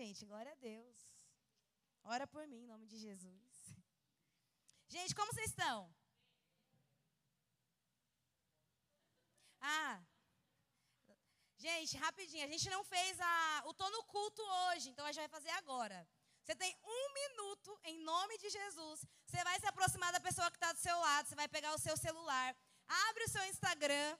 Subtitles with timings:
[0.00, 0.24] gente?
[0.24, 0.98] Glória a Deus.
[2.14, 3.50] Ora por mim, em nome de Jesus.
[4.94, 5.78] Gente, como vocês estão?
[9.60, 10.02] Ah,
[11.66, 15.20] gente, rapidinho, a gente não fez a, o Tô no Culto hoje, então a gente
[15.26, 15.98] vai fazer agora.
[16.42, 19.04] Você tem um minuto, em nome de Jesus.
[19.26, 21.78] Você vai se aproximar da pessoa que está do seu lado, você vai pegar o
[21.86, 22.56] seu celular,
[23.08, 24.18] abre o seu Instagram,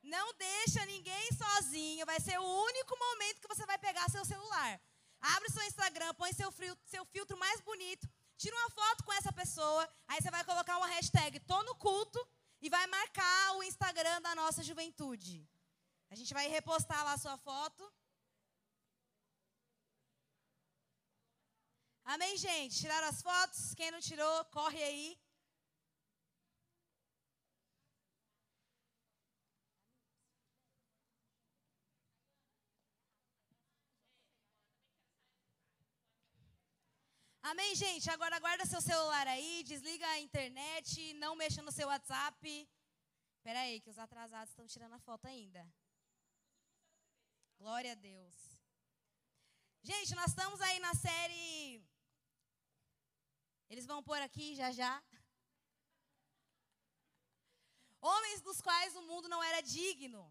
[0.00, 4.80] não deixa ninguém sozinho, vai ser o único momento que você vai pegar seu celular.
[5.20, 6.52] Abre seu Instagram, põe seu,
[6.86, 10.86] seu filtro mais bonito, tira uma foto com essa pessoa, aí você vai colocar uma
[10.86, 12.20] hashtag Tô no culto
[12.60, 15.48] e vai marcar o Instagram da nossa juventude.
[16.10, 17.92] A gente vai repostar lá a sua foto.
[22.04, 22.78] Amém, gente?
[22.78, 23.74] Tiraram as fotos?
[23.74, 25.18] Quem não tirou, corre aí.
[37.50, 38.10] Amém, gente?
[38.10, 42.68] Agora guarda seu celular aí, desliga a internet, não mexa no seu WhatsApp.
[43.36, 45.62] Espera aí, que os atrasados estão tirando a foto ainda.
[47.56, 48.36] Glória a Deus.
[49.82, 51.82] Gente, nós estamos aí na série.
[53.70, 55.02] Eles vão pôr aqui já já.
[58.02, 60.22] Homens dos quais o mundo não era digno.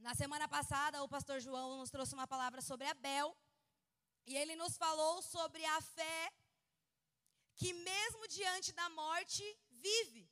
[0.00, 3.36] Na semana passada, o pastor João nos trouxe uma palavra sobre Abel.
[4.26, 6.32] E ele nos falou sobre a fé
[7.56, 10.30] que, mesmo diante da morte, vive.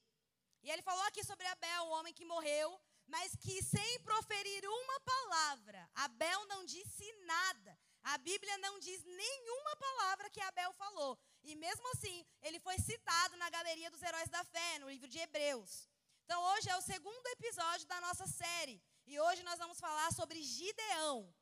[0.63, 5.01] E ele falou aqui sobre Abel, o homem que morreu, mas que sem proferir uma
[5.01, 7.79] palavra, Abel não disse nada.
[8.03, 11.19] A Bíblia não diz nenhuma palavra que Abel falou.
[11.43, 15.19] E mesmo assim, ele foi citado na galeria dos heróis da fé, no livro de
[15.19, 15.89] Hebreus.
[16.25, 18.83] Então, hoje é o segundo episódio da nossa série.
[19.07, 21.33] E hoje nós vamos falar sobre Gideão.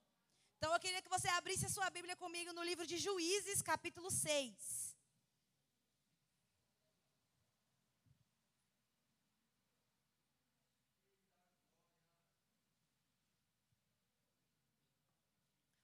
[0.61, 4.11] Então eu queria que você abrisse a sua Bíblia comigo no livro de Juízes, capítulo
[4.11, 4.95] 6.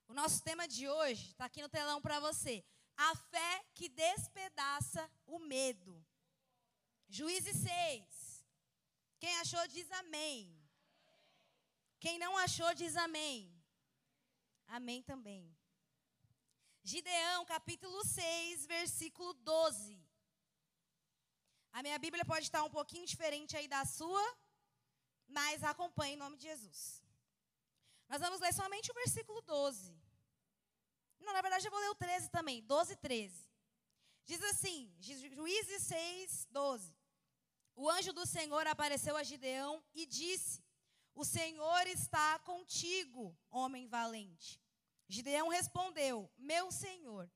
[0.07, 2.63] O nosso tema de hoje está aqui no telão para você.
[2.95, 6.05] A fé que despedaça o medo.
[7.09, 8.45] Juízes 6.
[9.17, 10.55] Quem achou diz amém.
[11.99, 13.56] Quem não achou diz amém.
[14.67, 15.55] Amém também.
[16.83, 19.99] Gideão, capítulo 6, versículo 12.
[21.71, 24.25] A minha Bíblia pode estar um pouquinho diferente aí da sua,
[25.27, 27.03] mas acompanhe em nome de Jesus.
[28.09, 29.95] Nós vamos ler somente o versículo 12.
[31.19, 33.49] Não, na verdade eu vou ler o 13 também, 12 e 13.
[34.25, 36.95] Diz assim, Juízes 6, 12.
[37.75, 40.63] O anjo do Senhor apareceu a Gideão e disse:
[41.17, 44.61] o Senhor está contigo, homem valente.
[45.07, 47.27] Gideão respondeu: Meu Senhor,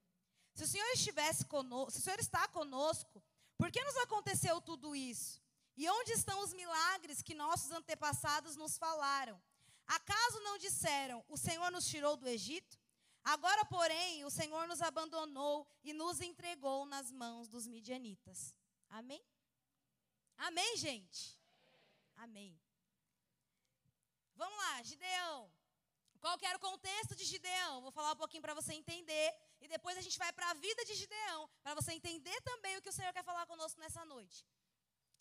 [0.54, 3.24] se o Senhor estivesse conosco, se o Senhor está conosco,
[3.58, 5.42] por que nos aconteceu tudo isso?
[5.76, 9.42] E onde estão os milagres que nossos antepassados nos falaram?
[9.88, 12.80] Acaso não disseram: O Senhor nos tirou do Egito?
[13.24, 18.54] Agora, porém, o Senhor nos abandonou e nos entregou nas mãos dos midianitas.
[18.90, 19.24] Amém?
[20.38, 21.36] Amém, gente?
[22.16, 22.60] Amém.
[24.42, 25.38] Vamos lá, Gideão.
[26.24, 27.82] Qual que era o contexto de Gideão?
[27.86, 29.28] Vou falar um pouquinho para você entender.
[29.64, 32.82] E depois a gente vai para a vida de Gideão, para você entender também o
[32.82, 34.40] que o Senhor quer falar conosco nessa noite.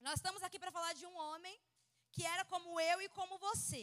[0.06, 1.54] Nós estamos aqui para falar de um homem
[2.10, 3.82] que era como eu e como você.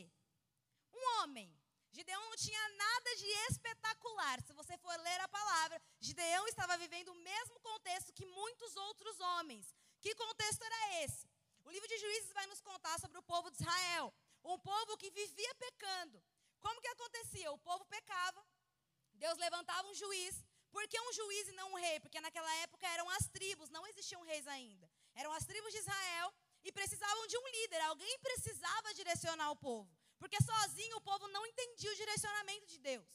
[0.92, 1.48] Um homem.
[1.92, 4.42] Gideão não tinha nada de espetacular.
[4.42, 9.20] Se você for ler a palavra, Gideão estava vivendo o mesmo contexto que muitos outros
[9.20, 9.72] homens.
[10.02, 11.30] Que contexto era esse?
[11.64, 14.12] O livro de Juízes vai nos contar sobre o povo de Israel.
[14.54, 16.18] Um povo que vivia pecando.
[16.60, 17.52] Como que acontecia?
[17.52, 18.42] O povo pecava,
[19.14, 20.36] Deus levantava um juiz.
[20.72, 22.00] Por que um juiz e não um rei?
[22.00, 24.90] Porque naquela época eram as tribos, não existiam reis ainda.
[25.16, 27.82] Eram as tribos de Israel e precisavam de um líder.
[27.82, 29.90] Alguém precisava direcionar o povo.
[30.18, 33.08] Porque sozinho o povo não entendia o direcionamento de Deus.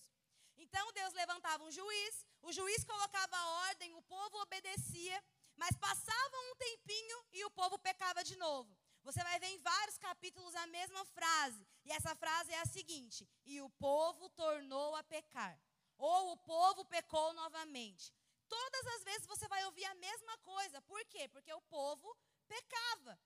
[0.56, 5.25] Então Deus levantava um juiz, o juiz colocava a ordem, o povo obedecia,
[5.56, 8.81] mas passava um tempinho e o povo pecava de novo.
[9.02, 11.66] Você vai ver em vários capítulos a mesma frase.
[11.84, 15.58] E essa frase é a seguinte: E o povo tornou a pecar.
[15.99, 18.12] Ou o povo pecou novamente.
[18.49, 20.82] Todas as vezes você vai ouvir a mesma coisa.
[20.82, 21.28] Por quê?
[21.28, 22.16] Porque o povo
[22.46, 23.19] pecava.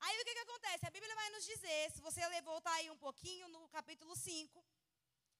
[0.00, 0.86] Aí o que, que acontece?
[0.86, 4.64] A Bíblia vai nos dizer, se você voltar aí um pouquinho no capítulo 5,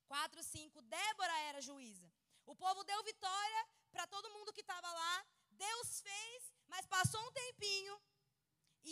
[0.07, 2.11] 4, 5, Débora era juíza.
[2.45, 5.27] O povo deu vitória para todo mundo que estava lá.
[5.51, 8.01] Deus fez, mas passou um tempinho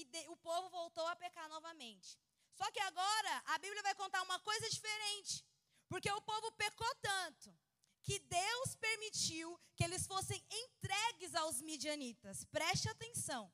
[0.00, 2.18] e de, o povo voltou a pecar novamente.
[2.58, 5.44] Só que agora a Bíblia vai contar uma coisa diferente.
[5.88, 7.54] Porque o povo pecou tanto
[8.02, 12.44] que Deus permitiu que eles fossem entregues aos midianitas.
[12.44, 13.52] Preste atenção.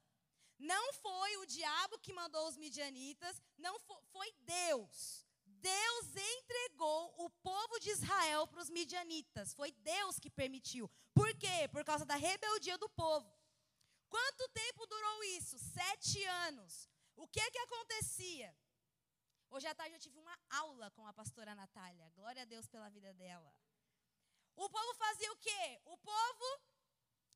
[0.59, 5.27] Não foi o diabo que mandou os midianitas, não foi, foi Deus.
[5.44, 6.06] Deus
[6.39, 9.55] entregou o povo de Israel para os midianitas.
[9.55, 10.91] Foi Deus que permitiu.
[11.15, 11.69] Por quê?
[11.71, 13.33] Por causa da rebeldia do povo.
[14.14, 15.59] Quanto tempo durou isso?
[15.59, 16.87] Sete anos.
[17.17, 18.55] O que que acontecia?
[19.49, 22.11] Hoje à tarde eu tive uma aula com a pastora Natália.
[22.19, 23.50] Glória a Deus pela vida dela.
[24.55, 25.81] O povo fazia o quê?
[25.87, 26.49] O povo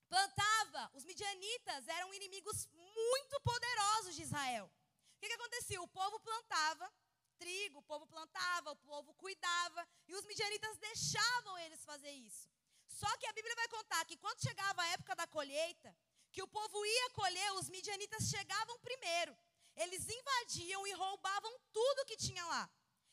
[0.06, 0.90] plantava.
[0.92, 4.70] Os midianitas eram inimigos muito poderosos de Israel.
[5.14, 5.80] O que, que acontecia?
[5.80, 6.92] O povo plantava
[7.38, 12.50] trigo, o povo plantava, o povo cuidava, e os midianitas deixavam eles fazer isso.
[12.86, 15.94] Só que a Bíblia vai contar que quando chegava a época da colheita,
[16.36, 19.34] que o povo ia colher, os midianitas chegavam primeiro.
[19.74, 22.64] Eles invadiam e roubavam tudo que tinha lá.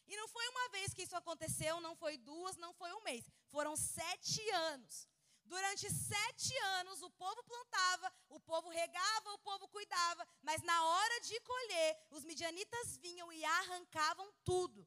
[0.05, 3.23] E não foi uma vez que isso aconteceu, não foi duas, não foi um mês.
[3.47, 4.41] Foram sete
[4.71, 5.07] anos.
[5.45, 11.21] Durante sete anos, o povo plantava, o povo regava, o povo cuidava, mas na hora
[11.21, 14.85] de colher, os midianitas vinham e arrancavam tudo.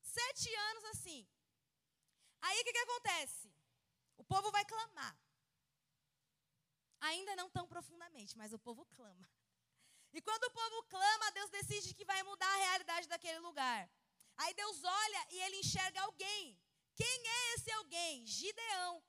[0.00, 1.28] Sete anos assim.
[2.40, 3.52] Aí o que, que acontece?
[4.16, 5.14] O povo vai clamar.
[7.10, 9.28] Ainda não tão profundamente, mas o povo clama.
[10.12, 13.90] E quando o povo clama, Deus decide que vai mudar a realidade daquele lugar.
[14.36, 16.58] Aí Deus olha e ele enxerga alguém.
[16.94, 18.26] Quem é esse alguém?
[18.26, 19.02] Gideão.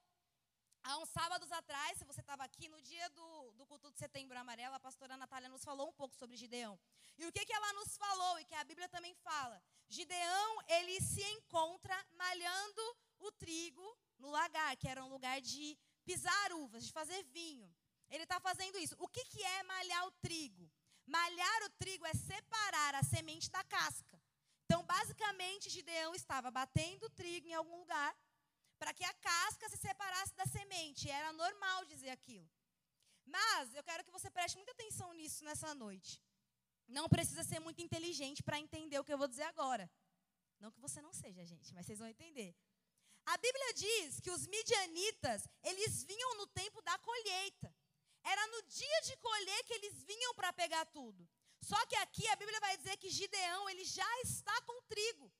[0.83, 4.38] Há uns sábados atrás, se você estava aqui, no dia do, do culto de setembro
[4.38, 6.80] amarelo, a pastora Natália nos falou um pouco sobre Gideão.
[7.18, 9.62] E o que, que ela nos falou e que a Bíblia também fala?
[9.88, 16.51] Gideão, ele se encontra malhando o trigo no lagar, que era um lugar de pisar
[16.53, 17.75] uvas, de fazer vinho.
[18.10, 18.96] Ele está fazendo isso.
[19.00, 20.72] O que, que é malhar o trigo?
[21.06, 24.22] Malhar o trigo é separar a semente da casca.
[24.66, 28.16] Então, basicamente, Gideão estava batendo o trigo em algum lugar
[28.80, 31.10] para que a casca se separasse da semente.
[31.10, 32.50] Era normal dizer aquilo.
[33.25, 36.22] Mas eu quero que você preste muita atenção nisso nessa noite.
[36.88, 39.90] Não precisa ser muito inteligente para entender o que eu vou dizer agora.
[40.60, 42.56] Não que você não seja, gente, mas vocês vão entender.
[43.25, 47.74] A Bíblia diz que os midianitas, eles vinham no tempo da colheita.
[48.33, 51.27] Era no dia de colher que eles vinham para pegar tudo.
[51.62, 55.31] Só que aqui a Bíblia vai dizer que Gideão, ele já está com trigo.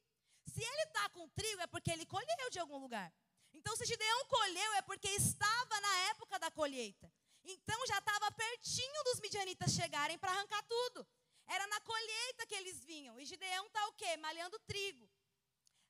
[0.54, 3.12] Se ele está com trigo, é porque ele colheu de algum lugar.
[3.54, 7.12] Então, se Gideão colheu, é porque estava na época da colheita.
[7.44, 11.08] Então, já estava pertinho dos midianitas chegarem para arrancar tudo.
[11.48, 13.20] Era na colheita que eles vinham.
[13.20, 14.18] E Gideão está o quê?
[14.18, 15.10] Malhando trigo.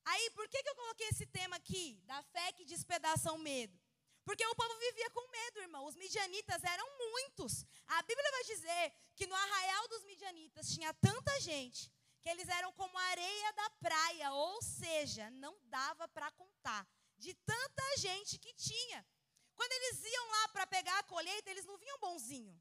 [0.05, 1.99] Aí, por que, que eu coloquei esse tema aqui?
[2.05, 3.77] Da fé que despedaça o medo.
[4.25, 5.85] Porque o povo vivia com medo, irmão.
[5.85, 7.63] Os midianitas eram muitos.
[7.85, 11.91] A Bíblia vai dizer que no arraial dos midianitas tinha tanta gente
[12.21, 16.87] que eles eram como areia da praia, ou seja, não dava para contar
[17.19, 19.05] de tanta gente que tinha.
[19.53, 22.59] Quando eles iam lá para pegar a colheita, eles não vinham bonzinho,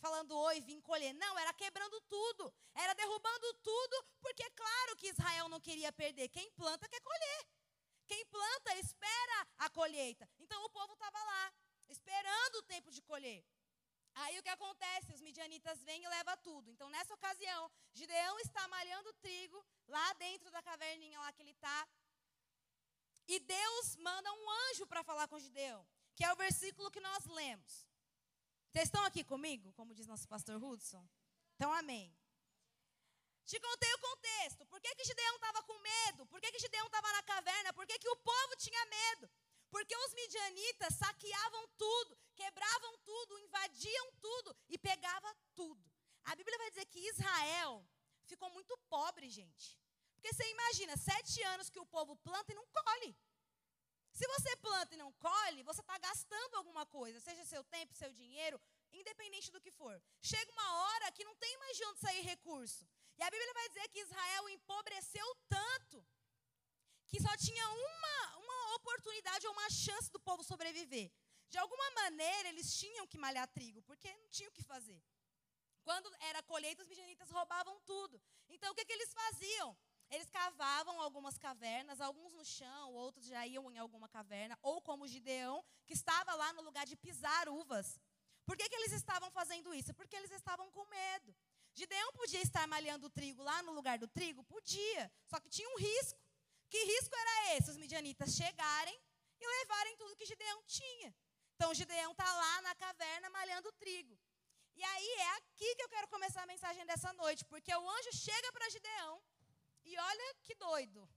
[0.00, 1.14] falando oi, vim colher.
[1.14, 6.28] Não, era quebrando tudo, era derrubando tudo, porque é claro que Israel não queria perder.
[6.28, 7.46] Quem planta quer colher.
[8.08, 10.28] Quem planta espera a colheita.
[10.38, 11.52] Então o povo estava lá,
[11.88, 13.44] esperando o tempo de colher.
[14.14, 15.12] Aí o que acontece?
[15.12, 16.70] Os midianitas vêm e levam tudo.
[16.70, 21.88] Então, nessa ocasião, Gideão está malhando trigo lá dentro da caverninha lá que ele está.
[23.28, 27.26] E Deus manda um anjo para falar com Gideão, que é o versículo que nós
[27.26, 27.86] lemos.
[28.72, 31.06] Vocês estão aqui comigo, como diz nosso pastor Hudson?
[31.54, 32.12] Então, amém.
[33.50, 34.66] Te contei o contexto.
[34.66, 36.26] Por que, que Gideão estava com medo?
[36.26, 37.72] Por que, que Gideão estava na caverna?
[37.72, 39.30] Por que, que o povo tinha medo?
[39.70, 45.82] Porque os midianitas saqueavam tudo, quebravam tudo, invadiam tudo e pegava tudo.
[46.24, 47.88] A Bíblia vai dizer que Israel
[48.26, 49.80] ficou muito pobre, gente.
[50.14, 53.16] Porque você imagina, sete anos que o povo planta e não colhe.
[54.12, 58.12] Se você planta e não colhe, você está gastando alguma coisa, seja seu tempo, seu
[58.12, 58.60] dinheiro,
[58.92, 60.02] independente do que for.
[60.20, 62.86] Chega uma hora que não tem mais de onde sair recurso.
[63.18, 66.06] E a Bíblia vai dizer que Israel empobreceu tanto
[67.08, 71.10] que só tinha uma, uma oportunidade ou uma chance do povo sobreviver.
[71.48, 75.02] De alguma maneira, eles tinham que malhar trigo, porque não tinham o que fazer.
[75.82, 78.20] Quando era colheita, os midianitas roubavam tudo.
[78.48, 79.76] Então, o que, que eles faziam?
[80.10, 85.08] Eles cavavam algumas cavernas, alguns no chão, outros já iam em alguma caverna, ou como
[85.08, 87.98] Gideão, que estava lá no lugar de pisar uvas.
[88.44, 89.92] Por que, que eles estavam fazendo isso?
[89.94, 91.34] Porque eles estavam com medo.
[91.80, 94.42] Gideão podia estar malhando o trigo lá no lugar do trigo?
[94.54, 96.20] Podia, só que tinha um risco.
[96.68, 97.70] Que risco era esse?
[97.70, 98.98] Os midianitas chegarem
[99.40, 101.14] e levarem tudo que Gideão tinha.
[101.54, 104.18] Então Gideão está lá na caverna malhando o trigo.
[104.74, 108.12] E aí é aqui que eu quero começar a mensagem dessa noite, porque o anjo
[108.12, 109.22] chega para Gideão
[109.84, 111.08] e olha que doido.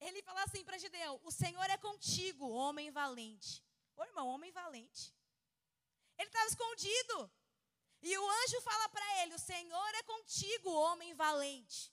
[0.00, 3.64] Ele fala assim para Gideão: O Senhor é contigo, homem valente.
[3.96, 5.14] Ô irmão, homem valente.
[6.18, 7.30] Ele estava escondido.
[8.02, 11.92] E o anjo fala para ele: O Senhor é contigo, homem valente.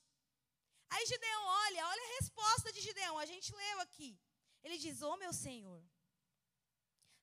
[0.88, 4.18] Aí Gideão olha, olha a resposta de Gideão, a gente leu aqui.
[4.62, 5.82] Ele diz: Ô oh, meu Senhor,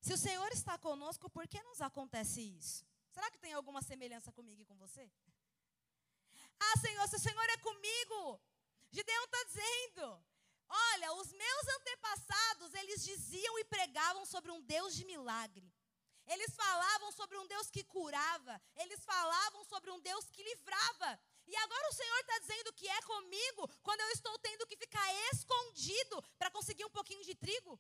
[0.02, 2.86] se o Senhor está conosco, por que nos acontece isso?
[3.12, 5.10] Será que tem alguma semelhança comigo e com você?
[6.60, 8.42] Ah, Senhor, se o Senhor é comigo,
[8.92, 10.26] Gideão está dizendo:
[10.68, 15.73] Olha, os meus antepassados, eles diziam e pregavam sobre um Deus de milagre.
[16.28, 21.20] Eles falavam sobre um Deus que curava, eles falavam sobre um Deus que livrava.
[21.46, 25.08] E agora o Senhor está dizendo que é comigo quando eu estou tendo que ficar
[25.34, 27.80] escondido para conseguir um pouquinho de trigo?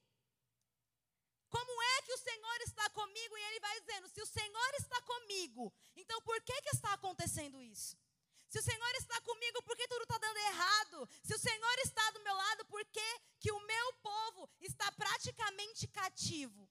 [1.50, 3.38] Como é que o Senhor está comigo?
[3.38, 7.62] E ele vai dizendo: se o Senhor está comigo, então por que, que está acontecendo
[7.62, 7.95] isso?
[8.50, 11.09] Se o Senhor está comigo, por que tudo está dando errado?
[11.23, 15.88] Se o Senhor está do meu lado, por que, que o meu povo está praticamente
[15.88, 16.69] cativo?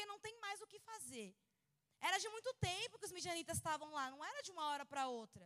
[0.00, 1.36] Porque não tem mais o que fazer.
[2.00, 5.08] Era de muito tempo que os midianitas estavam lá, não era de uma hora para
[5.08, 5.44] outra.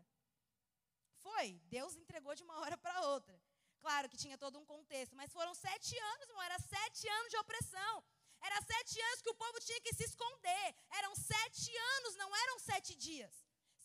[1.25, 3.37] Foi, Deus entregou de uma hora para outra.
[3.81, 7.37] Claro que tinha todo um contexto, mas foram sete anos, irmão, era sete anos de
[7.39, 8.05] opressão.
[8.41, 10.67] Era sete anos que o povo tinha que se esconder.
[11.01, 13.35] Eram sete anos, não eram sete dias.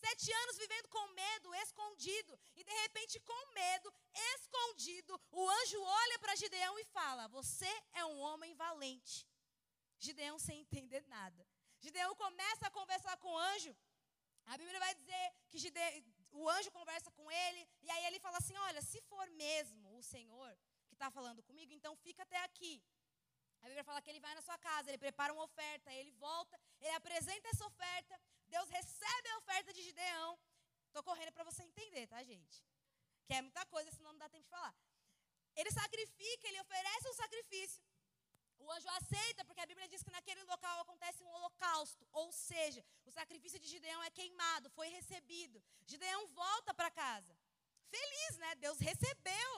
[0.04, 2.38] Sete anos vivendo com medo, escondido.
[2.54, 3.92] E de repente, com medo,
[4.36, 9.29] escondido, o anjo olha para Gideão e fala: Você é um homem valente.
[10.06, 11.46] Gideão sem entender nada.
[11.84, 13.72] Gideão começa a conversar com o anjo.
[14.46, 17.68] A Bíblia vai dizer que Gideão, o anjo conversa com ele.
[17.82, 20.52] E aí ele fala assim: Olha, se for mesmo o Senhor
[20.88, 22.82] que está falando comigo, então fica até aqui.
[23.62, 26.58] A Bíblia fala que ele vai na sua casa, ele prepara uma oferta, ele volta,
[26.80, 30.38] ele apresenta essa oferta, Deus recebe a oferta de Gideão.
[30.86, 32.64] Estou correndo para você entender, tá, gente?
[33.26, 34.74] Que é muita coisa, senão não dá tempo de falar.
[35.54, 37.82] Ele sacrifica, ele oferece um sacrifício.
[38.58, 42.06] O anjo aceita, porque a Bíblia diz que naquele local acontece um holocausto.
[42.12, 45.56] Ou seja, o sacrifício de Gideão é queimado, foi recebido.
[45.92, 47.32] Gideão volta para casa.
[47.94, 48.50] Feliz, né?
[48.66, 49.54] Deus recebeu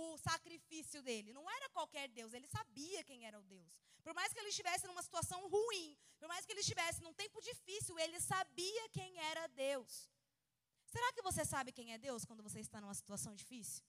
[0.00, 1.32] o sacrifício dele.
[1.38, 3.72] Não era qualquer Deus, ele sabia quem era o Deus.
[4.04, 5.86] Por mais que ele estivesse numa situação ruim,
[6.18, 10.10] por mais que ele estivesse num tempo difícil, ele sabia quem era Deus.
[10.94, 13.84] Será que você sabe quem é Deus quando você está numa situação difícil?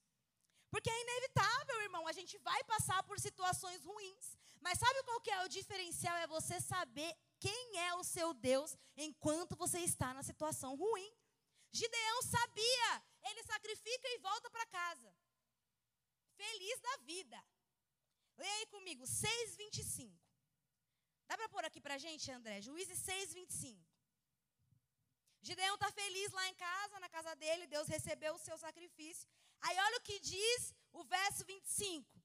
[0.73, 4.25] Porque é inevitável, irmão, a gente vai passar por situações ruins.
[4.65, 6.15] Mas sabe qual que é o diferencial?
[6.17, 7.11] É você saber
[7.45, 11.11] quem é o seu Deus enquanto você está na situação ruim.
[11.79, 12.91] Gideão sabia,
[13.29, 15.11] ele sacrifica e volta para casa
[16.41, 17.39] feliz da vida.
[18.37, 20.11] Leia aí comigo, 6,25.
[21.27, 22.61] Dá para pôr aqui para gente, André?
[22.61, 23.79] Juízes 6,25.
[25.41, 29.27] Gideão está feliz lá em casa, na casa dele, Deus recebeu o seu sacrifício.
[29.61, 32.21] Aí olha o que diz o verso 25.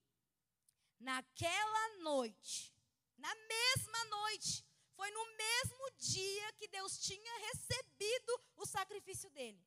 [0.99, 2.75] Naquela noite,
[3.17, 4.66] na mesma noite,
[4.97, 9.63] foi no mesmo dia que Deus tinha recebido o sacrifício dele.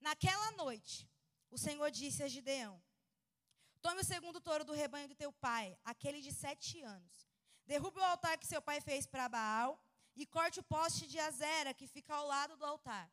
[0.00, 1.08] Naquela noite,
[1.50, 2.74] o Senhor disse a Gideão:
[3.80, 7.28] Tome o segundo touro do rebanho do teu pai, aquele de sete anos.
[7.66, 9.82] Derrube o altar que seu pai fez para Baal
[10.14, 13.10] e corte o poste de Azera que fica ao lado do altar.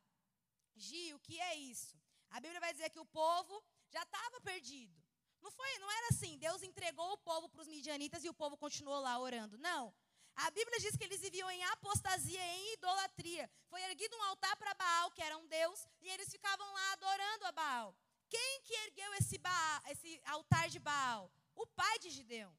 [0.76, 1.96] Gi, o que é isso?
[2.30, 4.96] A Bíblia vai dizer que o povo já estava perdido.
[5.40, 6.38] Não foi, não era assim.
[6.38, 9.58] Deus entregou o povo para os midianitas e o povo continuou lá orando.
[9.58, 9.92] Não.
[10.36, 13.50] A Bíblia diz que eles viviam em apostasia, em idolatria.
[13.68, 17.46] Foi erguido um altar para Baal, que era um deus, e eles ficavam lá adorando
[17.46, 17.96] a Baal.
[18.28, 21.30] Quem que ergueu esse, Baal, esse altar de Baal?
[21.54, 22.56] O pai de Gideão.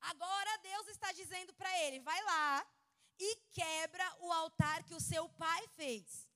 [0.00, 2.66] Agora Deus está dizendo para ele: vai lá
[3.18, 6.26] e quebra o altar que o seu pai fez.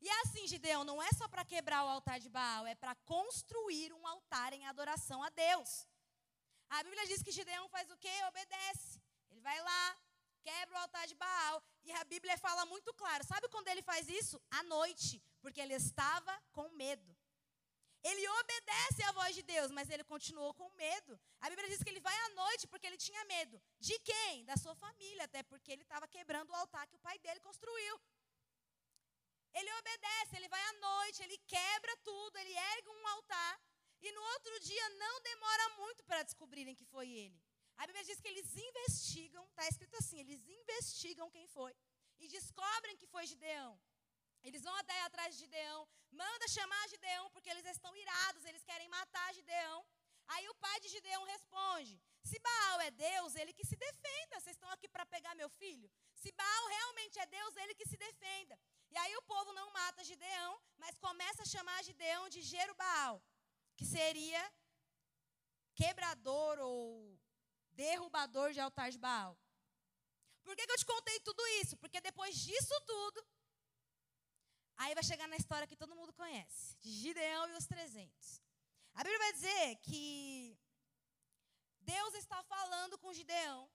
[0.00, 2.94] E é assim, Gideão, não é só para quebrar o altar de Baal, é para
[3.04, 5.86] construir um altar em adoração a Deus.
[6.70, 8.12] A Bíblia diz que Gideão faz o quê?
[8.28, 9.02] Obedece.
[9.30, 9.96] Ele vai lá,
[10.42, 11.62] quebra o altar de Baal.
[11.84, 13.24] E a Bíblia fala muito claro.
[13.24, 14.40] Sabe quando ele faz isso?
[14.50, 17.16] À noite, porque ele estava com medo.
[18.02, 21.20] Ele obedece à voz de Deus, mas ele continuou com medo.
[21.40, 23.60] A Bíblia diz que ele vai à noite porque ele tinha medo.
[23.78, 24.44] De quem?
[24.44, 28.00] Da sua família, até porque ele estava quebrando o altar que o pai dele construiu.
[29.52, 33.60] Ele obedece, ele vai à noite, ele quebra tudo, ele ergue um altar.
[34.00, 37.38] E no outro dia não demora muito para descobrirem que foi ele.
[37.80, 41.72] A Bíblia diz que eles investigam, está escrito assim: eles investigam quem foi
[42.22, 43.72] e descobrem que foi Gideão.
[44.42, 45.80] Eles vão até atrás de Gideão,
[46.22, 49.78] manda chamar Gideão porque eles estão irados, eles querem matar Gideão.
[50.34, 51.94] Aí o pai de Gideão responde:
[52.30, 54.40] Se Baal é Deus, ele que se defenda.
[54.40, 55.90] Vocês estão aqui para pegar meu filho?
[56.22, 58.58] Se Baal realmente é Deus, ele que se defenda.
[58.90, 63.22] E aí o povo não mata Gideão, mas começa a chamar Gideão de Jerubaal,
[63.78, 64.42] que seria
[65.74, 67.18] quebrador ou
[67.80, 69.32] derrubador de altar de Baal.
[70.44, 71.76] Por que, que eu te contei tudo isso?
[71.82, 73.18] Porque depois disso tudo,
[74.76, 78.42] aí vai chegar na história que todo mundo conhece, de Gideão e os 300.
[78.94, 80.58] A Bíblia vai dizer que
[81.80, 83.70] Deus está falando com Gideão.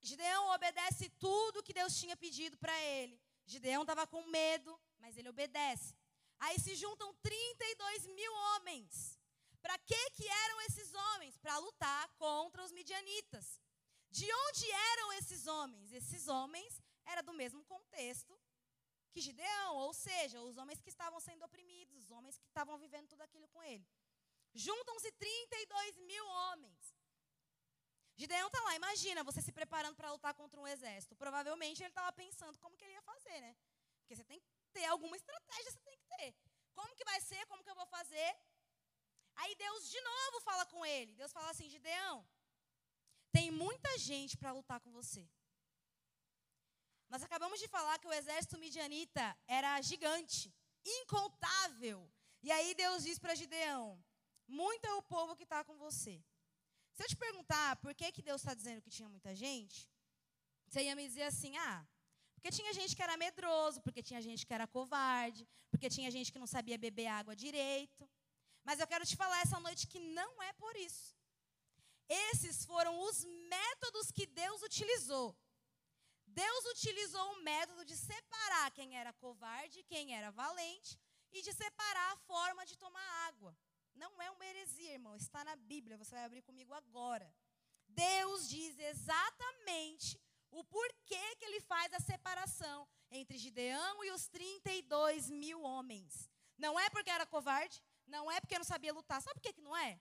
[0.00, 3.18] Gideão obedece tudo que Deus tinha pedido para ele.
[3.46, 5.96] Gideão estava com medo, mas ele obedece.
[6.38, 9.13] Aí se juntam 32 mil homens.
[9.64, 11.38] Para que, que eram esses homens?
[11.38, 13.46] Para lutar contra os midianitas.
[14.10, 15.90] De onde eram esses homens?
[16.00, 18.38] Esses homens eram do mesmo contexto
[19.10, 23.08] que Gideão, ou seja, os homens que estavam sendo oprimidos, os homens que estavam vivendo
[23.12, 23.86] tudo aquilo com ele.
[24.52, 26.94] Juntam-se 32 mil homens.
[28.16, 31.16] Gideão está lá, imagina você se preparando para lutar contra um exército.
[31.16, 33.56] Provavelmente ele estava pensando como que ele ia fazer, né?
[34.00, 36.34] Porque você tem que ter alguma estratégia, você tem que ter.
[36.74, 37.46] Como que vai ser?
[37.46, 38.36] Como que eu vou fazer?
[39.36, 41.14] Aí Deus de novo fala com ele.
[41.14, 42.26] Deus fala assim: Gideão,
[43.32, 45.28] tem muita gente para lutar com você.
[47.08, 50.52] Nós acabamos de falar que o exército midianita era gigante,
[50.84, 52.10] incontável.
[52.42, 54.02] E aí Deus diz para Gideão:
[54.46, 56.22] muito é o povo que está com você.
[56.92, 59.90] Se eu te perguntar por que, que Deus está dizendo que tinha muita gente,
[60.68, 61.86] você ia me dizer assim: ah,
[62.34, 66.30] porque tinha gente que era medroso, porque tinha gente que era covarde, porque tinha gente
[66.30, 68.08] que não sabia beber água direito.
[68.64, 71.14] Mas eu quero te falar essa noite que não é por isso.
[72.08, 75.36] Esses foram os métodos que Deus utilizou.
[76.26, 80.98] Deus utilizou o método de separar quem era covarde e quem era valente
[81.32, 83.56] e de separar a forma de tomar água.
[83.94, 87.32] Não é uma heresia, irmão, está na Bíblia, você vai abrir comigo agora.
[87.88, 95.30] Deus diz exatamente o porquê que ele faz a separação entre Gideão e os 32
[95.30, 96.28] mil homens.
[96.58, 99.20] Não é porque era covarde, não é porque não sabia lutar.
[99.22, 100.00] Sabe por que, que não é?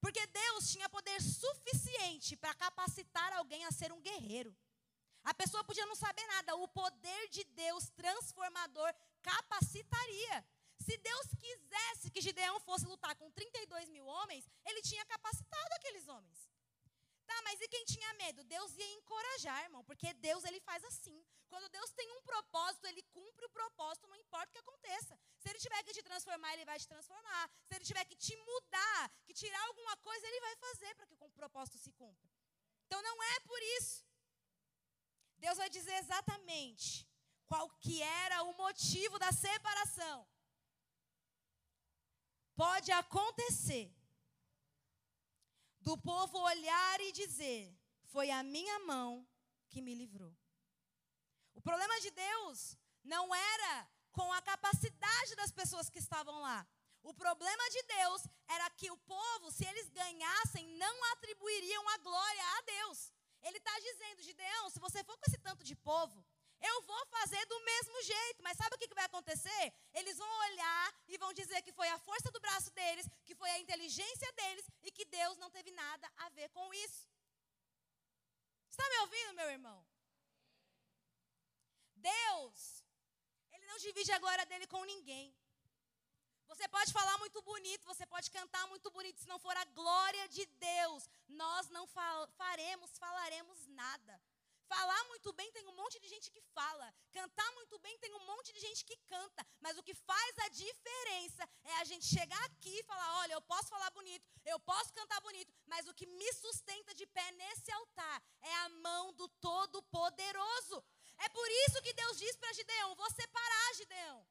[0.00, 4.56] Porque Deus tinha poder suficiente para capacitar alguém a ser um guerreiro.
[5.24, 10.44] A pessoa podia não saber nada, o poder de Deus transformador capacitaria.
[10.80, 16.06] Se Deus quisesse que Gideão fosse lutar com 32 mil homens, ele tinha capacitado aqueles
[16.08, 16.47] homens.
[17.28, 18.42] Tá, mas e quem tinha medo?
[18.44, 21.18] Deus ia encorajar, irmão, porque Deus ele faz assim.
[21.50, 25.14] Quando Deus tem um propósito, ele cumpre o propósito, não importa o que aconteça.
[25.40, 27.44] Se ele tiver que te transformar, ele vai te transformar.
[27.66, 31.14] Se ele tiver que te mudar, que tirar alguma coisa, ele vai fazer para que
[31.14, 32.30] o propósito se cumpra.
[32.86, 34.06] Então não é por isso.
[35.36, 37.06] Deus vai dizer exatamente
[37.46, 40.26] qual que era o motivo da separação.
[42.56, 43.86] Pode acontecer
[45.80, 49.26] do povo olhar e dizer: Foi a minha mão
[49.68, 50.34] que me livrou.
[51.54, 56.66] O problema de Deus não era com a capacidade das pessoas que estavam lá.
[57.02, 62.44] O problema de Deus era que o povo, se eles ganhassem, não atribuiriam a glória
[62.56, 63.12] a Deus.
[63.42, 66.24] Ele está dizendo, Gideão, se você for com esse tanto de povo,
[66.60, 69.72] eu vou fazer do mesmo jeito, mas sabe o que vai acontecer?
[69.94, 73.08] Eles vão olhar e vão dizer que foi a força do braço deles,
[73.40, 77.02] foi a inteligência deles e que Deus não teve nada a ver com isso.
[78.70, 79.78] Está me ouvindo, meu irmão?
[81.96, 82.84] Deus,
[83.52, 85.26] Ele não divide a glória dele com ninguém.
[86.50, 90.28] Você pode falar muito bonito, você pode cantar muito bonito, se não for a glória
[90.28, 91.86] de Deus, nós não
[92.40, 94.20] faremos, falaremos nada.
[94.68, 96.86] Falar muito bem tem um monte de gente que fala.
[97.10, 99.46] Cantar muito bem tem um monte de gente que canta.
[99.60, 103.42] Mas o que faz a diferença é a gente chegar aqui e falar: olha, eu
[103.42, 107.72] posso falar bonito, eu posso cantar bonito, mas o que me sustenta de pé nesse
[107.72, 110.84] altar é a mão do Todo-Poderoso.
[111.16, 114.26] É por isso que Deus diz para Gideão: vou separar, Gideão.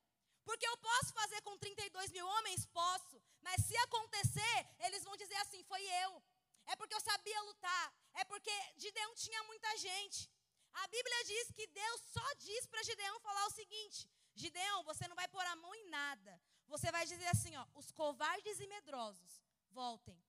[0.45, 2.65] Porque eu posso fazer com 32 mil homens?
[2.67, 3.21] Posso.
[3.41, 6.23] Mas se acontecer, eles vão dizer assim: foi eu
[6.67, 10.29] é porque eu sabia lutar, é porque Gideão tinha muita gente.
[10.73, 15.15] A Bíblia diz que Deus só diz para Gideão falar o seguinte: Gideão, você não
[15.15, 16.39] vai pôr a mão em nada.
[16.67, 20.21] Você vai dizer assim, ó, os covardes e medrosos, voltem.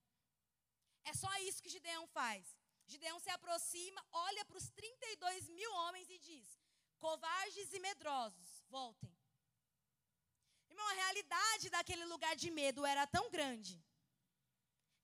[1.04, 2.56] É só isso que Gideão faz.
[2.86, 6.46] Gideão se aproxima, olha para os 32 mil homens e diz:
[6.98, 9.14] covardes e medrosos, voltem.
[10.70, 13.82] Irmão, a realidade daquele lugar de medo era tão grande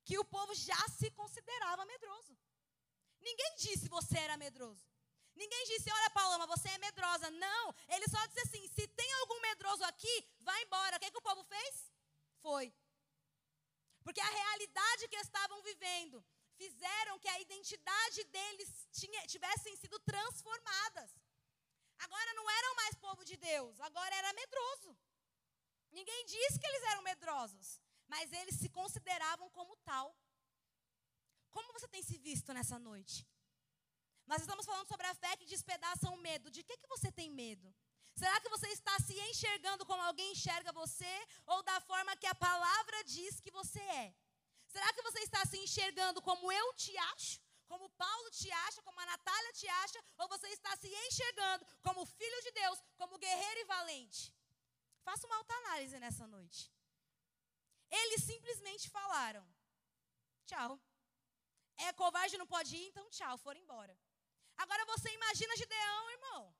[0.04, 2.36] que o povo já se considerava medroso.
[3.20, 4.86] Ninguém disse você era medroso.
[5.34, 7.30] Ninguém disse, olha, Paloma, você é medrosa.
[7.30, 10.96] Não, ele só disse assim: se tem algum medroso aqui, vai embora.
[10.96, 11.90] O que, é que o povo fez?
[12.40, 12.72] Foi.
[14.04, 16.24] Porque a realidade que estavam vivendo
[16.56, 21.10] fizeram que a identidade deles tinha, tivessem sido transformadas.
[21.98, 24.96] Agora não eram mais povo de Deus, agora era medroso.
[25.90, 27.80] Ninguém disse que eles eram medrosos
[28.14, 30.06] mas eles se consideravam como tal.
[31.54, 33.16] Como você tem se visto nessa noite?
[34.30, 36.52] Mas estamos falando sobre a fé que despedaça o medo.
[36.56, 37.68] De que, que você tem medo?
[38.20, 41.14] Será que você está se enxergando como alguém enxerga você
[41.52, 44.14] ou da forma que a palavra diz que você é?
[44.74, 47.40] Será que você está se enxergando como eu te acho?
[47.66, 52.06] Como Paulo te acha, como a Natália te acha, ou você está se enxergando como
[52.06, 54.22] filho de Deus, como guerreiro e valente?
[55.02, 56.62] Faça uma alta análise nessa noite.
[57.90, 59.44] Eles simplesmente falaram:
[60.46, 60.80] tchau.
[61.76, 63.98] É covarde, não pode ir, então tchau, foram embora.
[64.56, 66.54] Agora você imagina Gideão, irmão.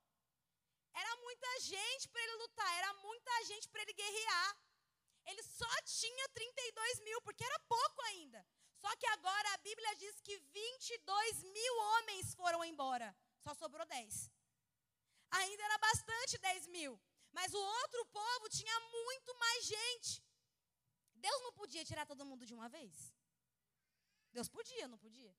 [0.93, 4.59] Era muita gente para ele lutar, era muita gente para ele guerrear.
[5.27, 8.45] Ele só tinha 32 mil, porque era pouco ainda.
[8.77, 13.17] Só que agora a Bíblia diz que 22 mil homens foram embora.
[13.43, 14.31] Só sobrou 10.
[15.31, 17.01] Ainda era bastante 10 mil.
[17.33, 20.24] Mas o outro povo tinha muito mais gente.
[21.27, 22.93] Deus não podia tirar todo mundo de uma vez?
[24.37, 25.35] Deus podia, não podia?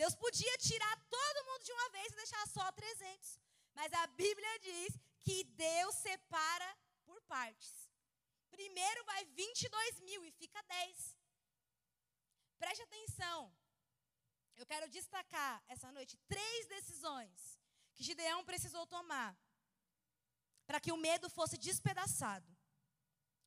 [0.00, 3.40] Deus podia tirar todo mundo de uma vez e deixar só 300.
[3.78, 4.92] Mas a Bíblia diz
[5.24, 5.36] que
[5.68, 6.70] Deus separa
[7.06, 7.72] por partes.
[8.50, 11.16] Primeiro vai 22 mil e fica 10.
[12.62, 13.38] Preste atenção.
[14.60, 17.58] Eu quero destacar essa noite três decisões
[17.94, 19.36] que Gideão precisou tomar
[20.66, 22.57] para que o medo fosse despedaçado.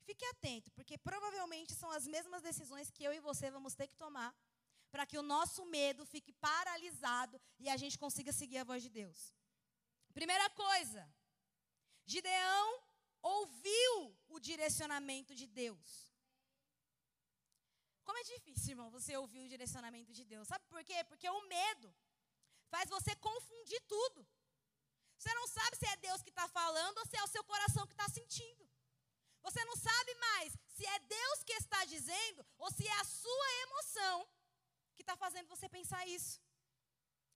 [0.03, 3.95] Fique atento, porque provavelmente são as mesmas decisões que eu e você vamos ter que
[3.95, 4.35] tomar
[4.91, 8.89] para que o nosso medo fique paralisado e a gente consiga seguir a voz de
[8.89, 9.33] Deus.
[10.13, 11.01] Primeira coisa,
[12.05, 12.83] Gideão
[13.21, 16.11] ouviu o direcionamento de Deus.
[18.03, 20.47] Como é difícil, irmão, você ouvir o direcionamento de Deus.
[20.47, 21.03] Sabe por quê?
[21.05, 21.95] Porque o medo
[22.69, 24.27] faz você confundir tudo.
[25.17, 27.85] Você não sabe se é Deus que está falando ou se é o seu coração
[27.85, 28.67] que está sentindo.
[29.47, 33.49] Você não sabe mais se é Deus que está dizendo ou se é a sua
[33.65, 34.27] emoção
[34.95, 36.39] que está fazendo você pensar isso.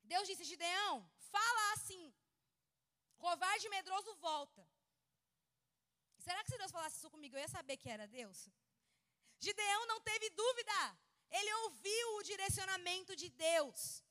[0.03, 0.93] Deus disse: Gideão,
[1.35, 2.13] fala assim.
[3.17, 4.67] Covarde e medroso volta.
[6.25, 8.49] Será que se Deus falasse isso comigo, eu ia saber que era Deus?
[9.39, 10.97] Gideão não teve dúvida.
[11.29, 14.03] Ele ouviu o direcionamento de Deus.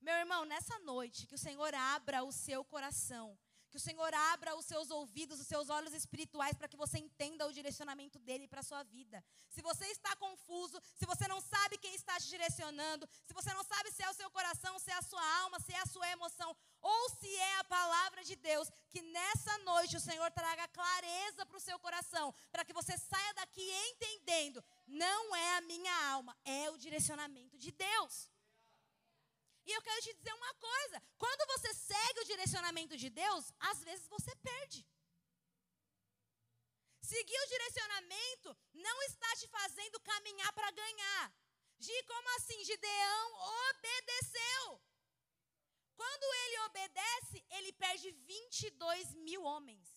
[0.00, 3.38] Meu irmão, nessa noite, que o Senhor abra o seu coração
[3.70, 7.46] que o Senhor abra os seus ouvidos, os seus olhos espirituais para que você entenda
[7.46, 9.24] o direcionamento dele para a sua vida.
[9.48, 13.64] Se você está confuso, se você não sabe quem está te direcionando, se você não
[13.64, 16.08] sabe se é o seu coração, se é a sua alma, se é a sua
[16.10, 21.46] emoção, ou se é a palavra de Deus, que nessa noite o Senhor traga clareza
[21.46, 26.36] para o seu coração, para que você saia daqui entendendo: não é a minha alma,
[26.44, 28.28] é o direcionamento de Deus.
[29.66, 33.82] E eu quero te dizer uma coisa: quando você segue o direcionamento de Deus, às
[33.82, 34.86] vezes você perde.
[37.02, 41.32] Seguir o direcionamento não está te fazendo caminhar para ganhar.
[41.78, 42.64] Gi, como assim?
[42.64, 43.26] Gideão
[43.68, 44.80] obedeceu.
[45.94, 49.88] Quando ele obedece, ele perde 22 mil homens.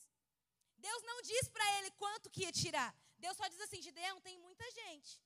[0.78, 2.94] Deus não diz para ele quanto que ia tirar.
[3.18, 5.22] Deus só diz assim: Gideão, tem muita gente.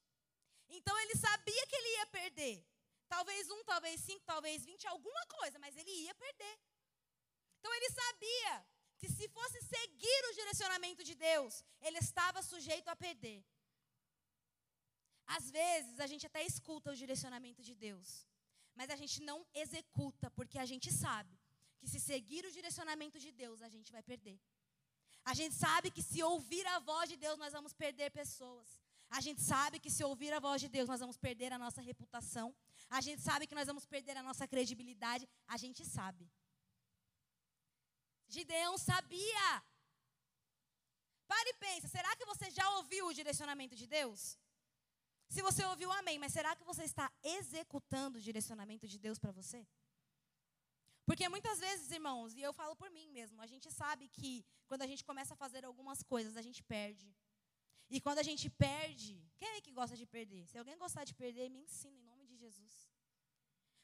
[0.69, 2.65] Então ele sabia que ele ia perder.
[3.15, 6.55] Talvez um, talvez cinco, talvez vinte, alguma coisa, mas ele ia perder.
[7.59, 8.53] Então ele sabia
[8.99, 13.39] que se fosse seguir o direcionamento de Deus, ele estava sujeito a perder.
[15.25, 18.27] Às vezes a gente até escuta o direcionamento de Deus,
[18.75, 21.37] mas a gente não executa, porque a gente sabe
[21.79, 24.39] que se seguir o direcionamento de Deus, a gente vai perder.
[25.25, 28.67] A gente sabe que se ouvir a voz de Deus, nós vamos perder pessoas.
[29.09, 31.81] A gente sabe que se ouvir a voz de Deus, nós vamos perder a nossa
[31.81, 32.55] reputação.
[32.89, 35.27] A gente sabe que nós vamos perder a nossa credibilidade.
[35.47, 36.29] A gente sabe.
[38.27, 39.63] Gideão sabia.
[41.27, 44.37] Pare e pensa, será que você já ouviu o direcionamento de Deus?
[45.29, 49.31] Se você ouviu, amém, mas será que você está executando o direcionamento de Deus para
[49.31, 49.67] você?
[51.05, 54.83] Porque muitas vezes, irmãos, e eu falo por mim mesmo, a gente sabe que quando
[54.83, 57.13] a gente começa a fazer algumas coisas, a gente perde.
[57.89, 60.45] E quando a gente perde, quem é que gosta de perder?
[60.47, 62.06] Se alguém gostar de perder, me ensina
[62.37, 62.73] Jesus.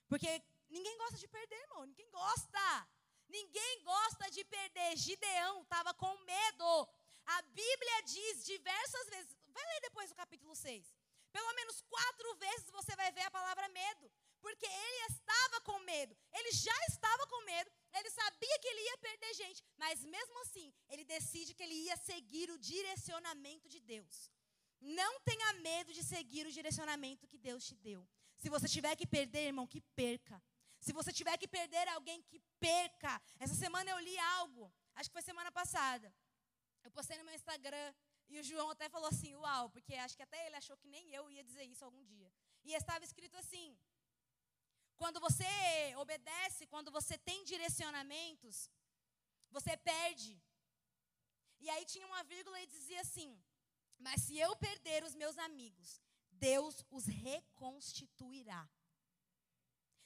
[0.07, 0.31] Porque
[0.69, 1.85] ninguém gosta de perder, irmão.
[1.85, 2.87] Ninguém gosta.
[3.29, 4.95] Ninguém gosta de perder.
[4.95, 6.89] Gideão estava com medo.
[7.25, 9.37] A Bíblia diz diversas vezes.
[9.47, 10.95] Vai ler depois do capítulo 6.
[11.31, 14.11] Pelo menos quatro vezes você vai ver a palavra medo.
[14.39, 16.15] Porque ele estava com medo.
[16.33, 17.71] Ele já estava com medo.
[17.93, 19.63] Ele sabia que ele ia perder gente.
[19.77, 24.29] Mas mesmo assim, ele decide que ele ia seguir o direcionamento de Deus.
[24.81, 28.05] Não tenha medo de seguir o direcionamento que Deus te deu.
[28.43, 30.37] Se você tiver que perder, irmão, que perca.
[30.85, 33.13] Se você tiver que perder alguém, que perca.
[33.39, 34.63] Essa semana eu li algo,
[34.95, 36.13] acho que foi semana passada.
[36.83, 37.87] Eu postei no meu Instagram
[38.27, 41.09] e o João até falou assim: Uau, porque acho que até ele achou que nem
[41.17, 42.29] eu ia dizer isso algum dia.
[42.65, 43.79] E estava escrito assim:
[44.97, 45.47] Quando você
[46.03, 48.69] obedece, quando você tem direcionamentos,
[49.49, 50.37] você perde.
[51.61, 53.41] E aí tinha uma vírgula e dizia assim:
[53.97, 56.02] Mas se eu perder os meus amigos,
[56.43, 58.69] Deus os reconstituirá.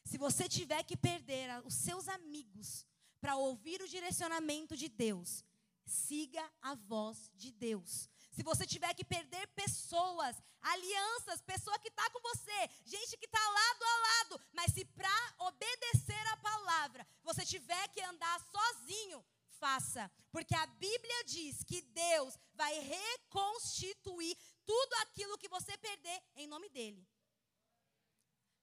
[0.06, 2.86] Se você tiver que perder os seus amigos
[3.20, 5.44] para ouvir o direcionamento de Deus,
[5.84, 8.08] siga a voz de Deus.
[8.32, 13.44] Se você tiver que perder pessoas, alianças, pessoa que está com você, gente que está
[13.60, 19.26] lado a lado, mas se para obedecer a palavra você tiver que andar sozinho,
[19.60, 24.38] faça, porque a Bíblia diz que Deus vai reconstituir
[24.72, 27.04] tudo aquilo que você perder em nome dele.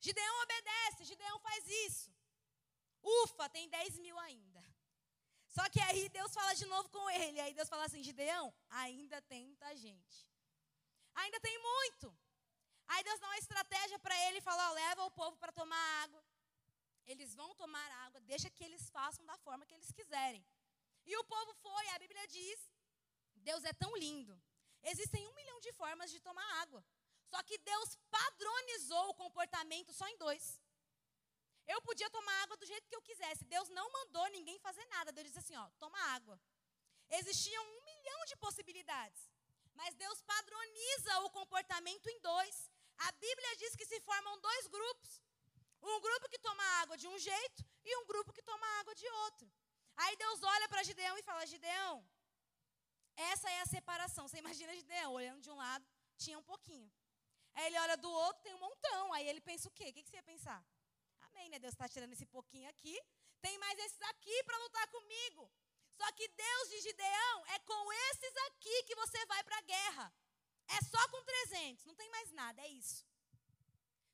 [0.07, 2.11] Gideão obedece, Gideão faz isso.
[3.23, 4.63] Ufa, tem 10 mil ainda.
[5.57, 7.41] Só que aí Deus fala de novo com ele.
[7.41, 8.47] Aí Deus fala assim: Gideão,
[8.85, 10.17] ainda tem muita gente.
[11.23, 12.07] Ainda tem muito.
[12.89, 15.85] Aí Deus dá uma estratégia para ele e fala: ó, leva o povo para tomar
[16.03, 16.23] água.
[17.07, 20.45] Eles vão tomar água, deixa que eles façam da forma que eles quiserem.
[21.07, 22.59] E o povo foi, a Bíblia diz:
[23.37, 24.35] Deus é tão lindo.
[24.93, 26.85] Existem um milhão de formas de tomar água.
[27.31, 30.61] Só que Deus padronizou o comportamento só em dois.
[31.67, 33.45] Eu podia tomar água do jeito que eu quisesse.
[33.45, 35.13] Deus não mandou ninguém fazer nada.
[35.13, 36.39] Deus disse assim: ó, toma água.
[37.11, 39.23] Existiam um milhão de possibilidades.
[39.75, 42.71] Mas Deus padroniza o comportamento em dois.
[42.99, 45.23] A Bíblia diz que se formam dois grupos.
[45.83, 49.09] Um grupo que toma água de um jeito e um grupo que toma água de
[49.25, 49.51] outro.
[49.97, 52.07] Aí Deus olha para Gideão e fala: Gideão,
[53.17, 54.27] essa é a separação.
[54.27, 55.85] Você imagina Gideão olhando de um lado,
[56.17, 56.91] tinha um pouquinho.
[57.55, 59.13] Aí ele olha do outro, tem um montão.
[59.13, 59.89] Aí ele pensa o quê?
[59.89, 60.65] O que você ia pensar?
[61.21, 61.59] Amém, né?
[61.59, 63.01] Deus está tirando esse pouquinho aqui.
[63.41, 65.51] Tem mais esses aqui para lutar comigo.
[65.99, 70.13] Só que Deus de Gideão é com esses aqui que você vai para a guerra.
[70.67, 73.07] É só com 300, não tem mais nada, é isso.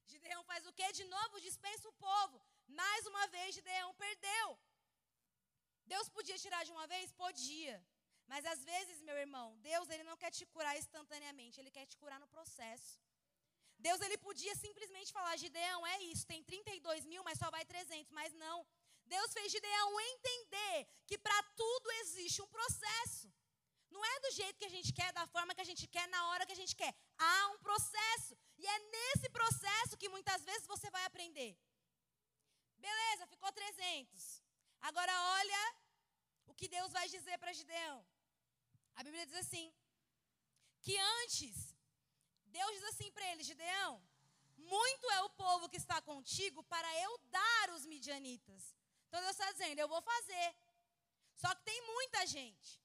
[0.06, 0.92] Gideão faz o quê?
[0.92, 2.42] De novo dispensa o povo.
[2.66, 4.58] Mais uma vez Gideão perdeu.
[5.86, 7.12] Deus podia tirar de uma vez?
[7.12, 7.76] Podia.
[8.32, 11.96] Mas às vezes, meu irmão, Deus ele não quer te curar instantaneamente, ele quer te
[12.02, 12.92] curar no processo.
[13.86, 18.12] Deus ele podia simplesmente falar, Gideão, é isso, tem 32 mil, mas só vai 300,
[18.18, 18.58] mas não.
[19.14, 20.76] Deus fez Gideão entender
[21.08, 23.26] que para tudo existe um processo.
[23.94, 26.20] Não é do jeito que a gente quer, da forma que a gente quer, na
[26.28, 26.94] hora que a gente quer.
[27.18, 28.38] Há um processo.
[28.58, 31.50] E é nesse processo que muitas vezes você vai aprender.
[32.86, 34.44] Beleza, ficou 300.
[34.82, 35.62] Agora olha
[36.46, 37.98] o que Deus vai dizer para Gideão.
[38.94, 39.72] A Bíblia diz assim:
[40.80, 41.76] que antes
[42.46, 44.02] Deus diz assim para ele: Gideão,
[44.56, 48.74] muito é o povo que está contigo para eu dar os midianitas.
[49.06, 50.54] Então Deus está dizendo: eu vou fazer.
[51.34, 52.80] Só que tem muita gente.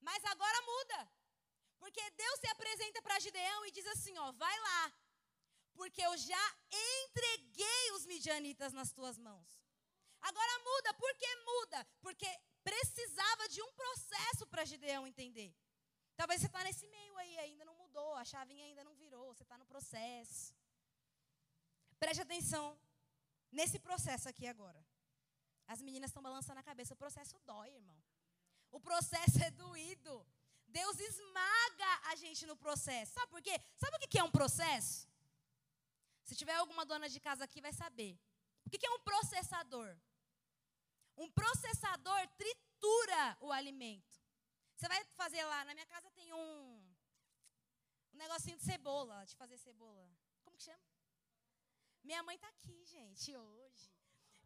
[0.00, 1.12] Mas agora muda.
[1.78, 4.92] Porque Deus se apresenta para Gideão e diz assim: ó, vai lá.
[5.74, 9.60] Porque eu já entreguei os midianitas nas tuas mãos.
[10.20, 10.94] Agora muda.
[10.94, 11.86] Por que muda?
[12.00, 12.28] Porque
[12.68, 15.50] precisava de um processo para Gideão entender.
[16.20, 19.44] Talvez você está nesse meio aí, ainda não mudou, a chavinha ainda não virou, você
[19.44, 20.54] está no processo.
[22.02, 22.64] Preste atenção
[23.58, 24.80] nesse processo aqui agora.
[25.74, 26.94] As meninas estão balançando a cabeça.
[26.94, 27.98] O processo dói, irmão.
[28.70, 30.14] O processo é doído.
[30.66, 33.12] Deus esmaga a gente no processo.
[33.12, 33.56] Sabe por quê?
[33.76, 35.08] Sabe o que é um processo?
[36.24, 38.12] Se tiver alguma dona de casa aqui, vai saber.
[38.64, 39.96] O que é um processador?
[41.16, 44.16] Um processador tritura o alimento.
[44.76, 46.94] Você vai fazer lá, na minha casa tem um,
[48.12, 50.10] um negocinho de cebola, de fazer cebola.
[50.44, 50.84] Como que chama?
[52.04, 53.90] Minha mãe está aqui, gente, hoje.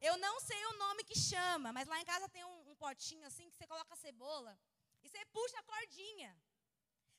[0.00, 3.26] Eu não sei o nome que chama, mas lá em casa tem um, um potinho
[3.26, 4.58] assim que você coloca a cebola
[5.02, 6.32] e você puxa a cordinha.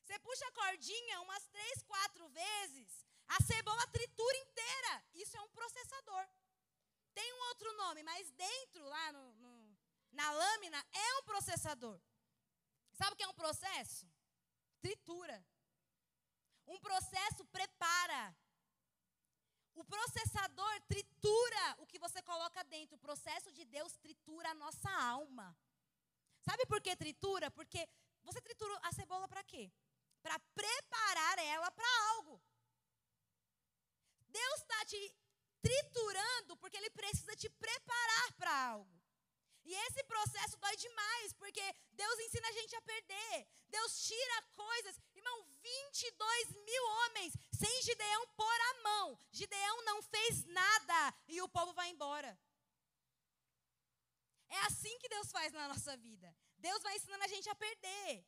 [0.01, 5.03] Você puxa a cordinha umas três, quatro vezes, a cebola tritura inteira.
[5.13, 6.27] Isso é um processador.
[7.13, 9.77] Tem um outro nome, mas dentro, lá no, no,
[10.11, 11.99] na lâmina, é um processador.
[12.93, 14.09] Sabe o que é um processo?
[14.81, 15.45] Tritura.
[16.67, 18.35] Um processo prepara.
[19.73, 22.95] O processador tritura o que você coloca dentro.
[22.95, 25.55] O processo de Deus tritura a nossa alma.
[26.41, 27.49] Sabe por que tritura?
[27.51, 27.87] Porque
[28.23, 29.71] você tritura a cebola para quê?
[30.21, 32.41] Para preparar ela para algo.
[34.27, 35.15] Deus está te
[35.61, 39.01] triturando porque Ele precisa te preparar para algo.
[39.63, 43.47] E esse processo dói demais, porque Deus ensina a gente a perder.
[43.69, 44.99] Deus tira coisas.
[45.13, 49.19] Irmão, 22 mil homens sem Gideão pôr a mão.
[49.31, 52.37] Gideão não fez nada e o povo vai embora.
[54.49, 56.35] É assim que Deus faz na nossa vida.
[56.57, 58.25] Deus vai ensinando a gente a perder.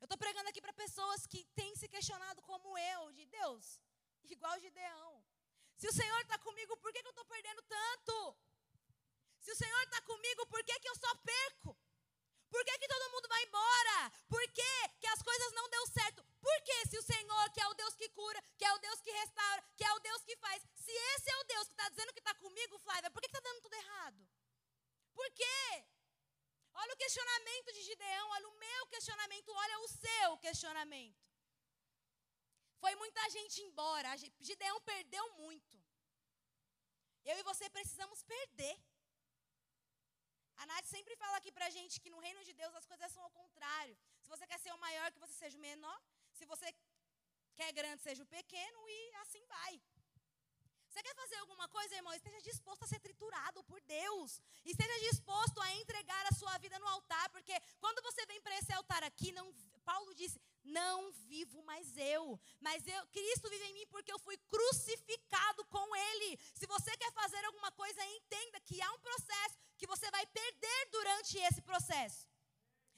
[0.00, 3.80] Eu estou pregando aqui para pessoas que têm se questionado como eu, de Deus,
[4.24, 5.24] igual Gideão.
[5.80, 8.36] Se o Senhor está comigo, por que, que eu estou perdendo tanto?
[9.40, 11.76] Se o Senhor está comigo, por que, que eu só perco?
[12.50, 14.12] Por que, que todo mundo vai embora?
[14.28, 16.24] Por que, que as coisas não deu certo?
[16.40, 19.00] Por que se o Senhor, que é o Deus que cura, que é o Deus
[19.00, 21.88] que restaura, que é o Deus que faz, se esse é o Deus que está
[21.90, 24.28] dizendo que está comigo, Flávia, por que está dando tudo errado?
[25.14, 25.84] Por quê?
[26.74, 31.27] Olha o questionamento de Gideão, olha o meu questionamento, olha o seu questionamento.
[32.82, 34.16] Foi muita gente embora,
[34.48, 35.76] Gideão perdeu muito.
[37.24, 38.76] Eu e você precisamos perder.
[40.60, 43.22] A Nath sempre fala aqui pra gente que no reino de Deus as coisas são
[43.22, 43.96] ao contrário.
[44.22, 45.98] Se você quer ser o maior, que você seja o menor.
[46.38, 46.68] Se você
[47.58, 49.80] quer grande, seja o pequeno e assim vai.
[50.88, 52.12] Você quer fazer alguma coisa, irmão?
[52.14, 54.40] Esteja disposto a ser triturado por Deus.
[54.64, 58.72] Esteja disposto a entregar a sua vida no altar, porque quando você vem para esse
[58.72, 59.46] altar aqui, não,
[59.84, 64.36] Paulo disse: "Não vivo mais eu, mas eu, Cristo vive em mim porque eu fui
[64.52, 66.30] crucificado com ele".
[66.54, 70.80] Se você quer fazer alguma coisa, entenda que há um processo que você vai perder
[70.90, 72.26] durante esse processo.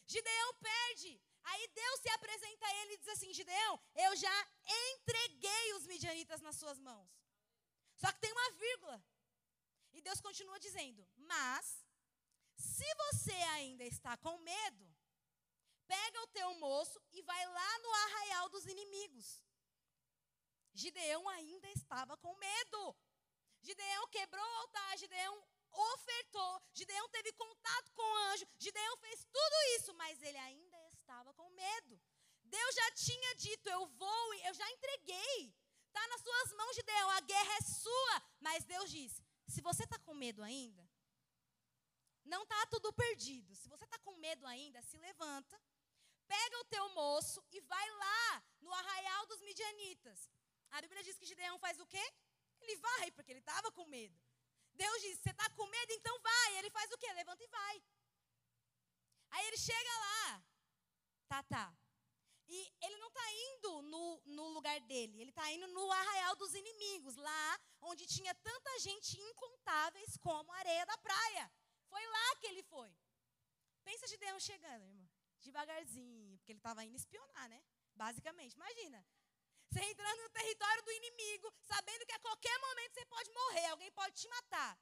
[0.07, 1.21] Gideão perde.
[1.45, 4.49] Aí Deus se apresenta a ele e diz assim: Gideão, eu já
[4.93, 7.09] entreguei os midianitas nas suas mãos.
[7.97, 9.05] Só que tem uma vírgula.
[9.93, 11.85] E Deus continua dizendo: Mas,
[12.57, 14.90] se você ainda está com medo,
[15.93, 19.27] pega o teu moço e vai lá no arraial dos inimigos.
[20.73, 22.97] Gideão ainda estava com medo.
[23.61, 25.35] Gideão quebrou o altar, Gideão
[25.73, 31.33] ofertou, Gideão teve contato com o anjo, Gideão fez tudo isso, mas ele ainda estava
[31.35, 32.01] com medo.
[32.45, 35.55] Deus já tinha dito: Eu vou, eu já entreguei.
[35.89, 38.23] Está nas suas mãos, Gideão, a guerra é sua.
[38.41, 40.89] Mas Deus diz: Se você está com medo ainda,
[42.25, 43.55] não está tudo perdido.
[43.57, 45.61] Se você está com medo ainda, se levanta,
[46.33, 50.19] pega o teu moço e vai lá no arraial dos midianitas.
[50.71, 52.05] A Bíblia diz que Gideão faz o quê?
[52.61, 54.19] Ele vai, porque ele estava com medo.
[54.83, 55.93] Deus diz: Você está com medo?
[55.99, 56.59] Então vai.
[56.59, 57.13] Ele faz o quê?
[57.13, 57.77] Levanta e vai.
[59.31, 60.45] Aí ele chega lá.
[61.29, 61.67] Tá, tá.
[62.57, 66.53] E ele não está indo no, no lugar dele, ele está indo no arraial dos
[66.53, 71.45] inimigos, lá onde tinha tanta gente incontáveis como a areia da praia.
[71.89, 72.93] Foi lá que ele foi.
[73.85, 75.09] Pensa de Deus chegando, irmão.
[75.39, 77.63] Devagarzinho, porque ele estava indo espionar, né?
[77.95, 78.55] Basicamente.
[78.55, 79.05] Imagina.
[79.69, 83.91] Você entrando no território do inimigo, sabendo que a qualquer momento você pode morrer, alguém
[83.93, 84.77] pode te matar.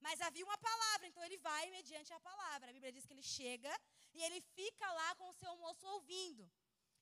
[0.00, 2.70] Mas havia uma palavra, então ele vai mediante a palavra.
[2.70, 3.72] A Bíblia diz que ele chega
[4.14, 6.50] e ele fica lá com o seu moço ouvindo.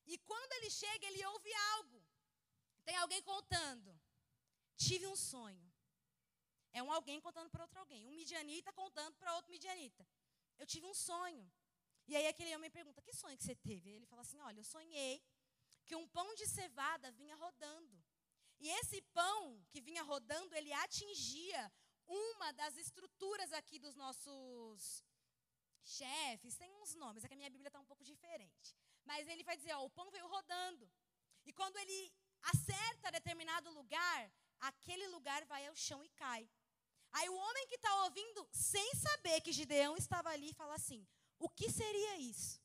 [0.06, 2.06] E quando ele chega, ele ouve algo.
[2.84, 3.98] Tem alguém contando.
[4.76, 5.72] Tive um sonho.
[6.72, 8.06] É um alguém contando para outro alguém.
[8.06, 10.06] Um midianita contando para outro midianita.
[10.58, 11.50] Eu tive um sonho.
[12.08, 13.90] E aí aquele homem pergunta: Que sonho que você teve?
[13.90, 15.22] Ele fala assim: Olha, eu sonhei
[15.84, 18.02] que um pão de cevada vinha rodando.
[18.58, 21.72] E esse pão que vinha rodando, ele atingia
[22.06, 25.04] uma das estruturas aqui dos nossos
[25.82, 26.56] chefes.
[26.56, 28.76] Tem uns nomes, é que a minha Bíblia está um pouco diferente.
[29.04, 30.90] Mas ele vai dizer: ó, o pão veio rodando.
[31.44, 36.48] E quando ele acerta determinado lugar, aquele lugar vai ao chão e cai.
[37.12, 41.06] Aí o homem que está ouvindo, sem saber que Gideão estava ali, fala assim:
[41.38, 42.60] o que seria isso?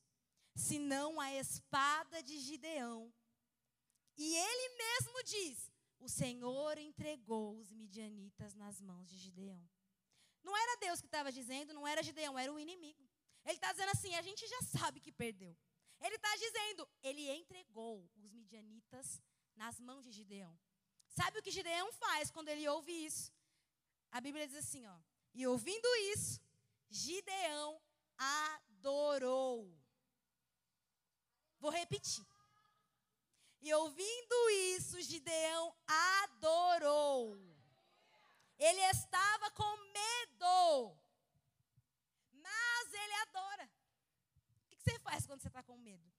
[0.55, 3.13] senão a espada de Gideão.
[4.17, 9.67] E ele mesmo diz: O Senhor entregou os midianitas nas mãos de Gideão.
[10.43, 13.07] Não era Deus que estava dizendo, não era Gideão, era o inimigo.
[13.45, 15.57] Ele está dizendo assim: a gente já sabe que perdeu.
[15.99, 19.21] Ele está dizendo: ele entregou os midianitas
[19.55, 20.57] nas mãos de Gideão.
[21.07, 23.31] Sabe o que Gideão faz quando ele ouve isso?
[24.11, 24.99] A Bíblia diz assim: ó,
[25.33, 26.41] e ouvindo isso,
[26.89, 27.81] Gideão
[28.21, 29.71] adorou.
[31.59, 32.25] Vou repetir.
[33.61, 37.37] E ouvindo isso, Gideão adorou.
[38.57, 40.97] Ele estava com medo.
[42.33, 43.71] Mas ele adora.
[44.65, 46.11] O que você faz quando você está com medo?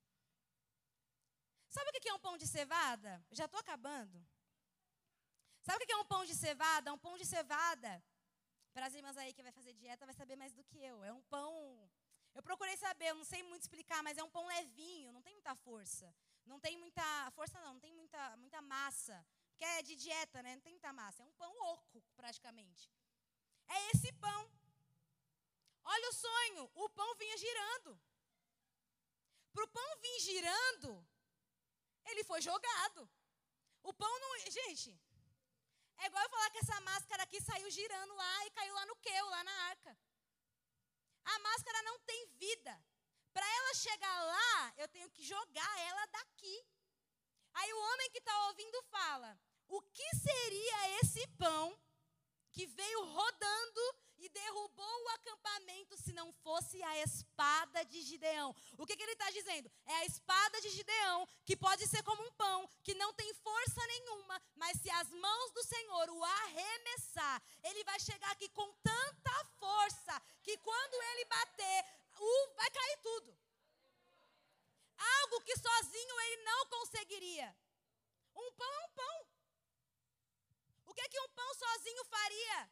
[1.69, 3.25] Sabe o que é um pão de cevada?
[3.33, 4.25] já estou acabando.
[5.63, 6.93] Sabe o que é um pão de cevada?
[6.93, 8.05] Um pão de cevada.
[8.73, 11.03] Para as irmãs aí que vai fazer dieta, vai saber mais do que eu.
[11.03, 11.82] É um pão
[12.35, 15.35] eu procurei saber, eu não sei muito explicar, mas é um pão levinho, não tem
[15.35, 16.15] muita força.
[16.45, 19.25] Não tem muita força não, não tem muita, muita massa.
[19.51, 20.55] Porque é de dieta, né?
[20.55, 21.23] Não tem muita massa.
[21.23, 22.91] É um pão oco, praticamente.
[23.69, 24.51] É esse pão.
[25.85, 28.01] Olha o sonho, o pão vinha girando.
[29.53, 31.07] Para o pão vir girando,
[32.07, 33.09] ele foi jogado.
[33.83, 34.39] O pão não.
[34.51, 34.99] Gente,
[35.99, 38.97] é igual eu falar que essa máscara aqui saiu girando lá e caiu lá no
[38.97, 39.99] queu, lá na arca.
[41.25, 42.85] A máscara não tem vida.
[43.33, 46.67] Para ela chegar lá, eu tenho que jogar ela daqui.
[47.55, 51.79] Aí o homem que está ouvindo fala: o que seria esse pão
[52.51, 58.55] que veio rodando e derrubou o acampamento se não fosse a espada de Gideão.
[58.79, 59.71] O que, que ele está dizendo?
[59.85, 63.85] É a espada de Gideão, que pode ser como um pão, que não tem força
[63.85, 69.45] nenhuma, mas se as mãos do Senhor o arremessar, ele vai chegar aqui com tanta
[69.59, 71.85] força que quando ele bater,
[72.21, 73.37] uh, vai cair tudo.
[75.21, 77.57] Algo que sozinho ele não conseguiria.
[78.37, 79.27] Um pão é um pão.
[80.87, 82.71] O que, que um pão sozinho faria?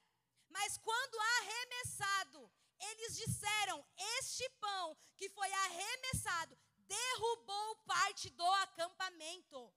[0.51, 3.84] Mas quando arremessado, eles disseram:
[4.18, 9.72] Este pão que foi arremessado derrubou parte do acampamento.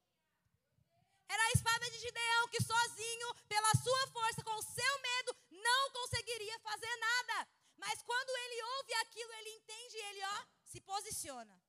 [1.29, 5.91] Era a espada de Gideão que sozinho, pela sua força, com o seu medo, não
[5.91, 7.47] conseguiria fazer nada.
[7.77, 11.63] Mas quando ele ouve aquilo, ele entende e ele, ó, se posiciona.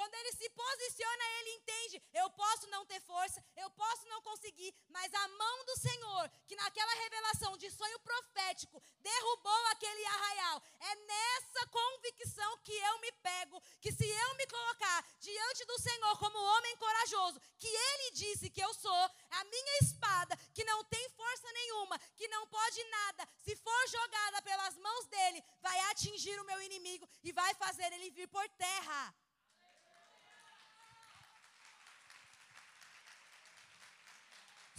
[0.00, 4.74] Quando ele se posiciona, ele entende: eu posso não ter força, eu posso não conseguir,
[4.88, 10.94] mas a mão do Senhor, que naquela revelação de sonho profético derrubou aquele arraial, é
[10.94, 16.38] nessa convicção que eu me pego, que se eu me colocar diante do Senhor como
[16.38, 21.52] homem corajoso, que ele disse que eu sou, a minha espada, que não tem força
[21.52, 26.62] nenhuma, que não pode nada, se for jogada pelas mãos dele, vai atingir o meu
[26.62, 29.14] inimigo e vai fazer ele vir por terra.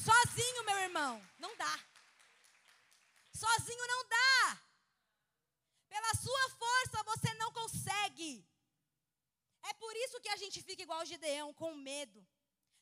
[0.08, 1.74] Sozinho, meu irmão, não dá.
[3.42, 4.62] Sozinho não dá.
[5.90, 8.32] Pela sua força você não consegue.
[9.70, 12.20] É por isso que a gente fica igual Gideão, com medo.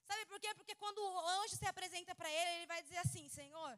[0.08, 0.54] Sabe por quê?
[0.56, 3.74] Porque quando o anjo se apresenta para ele, ele vai dizer assim: Senhor,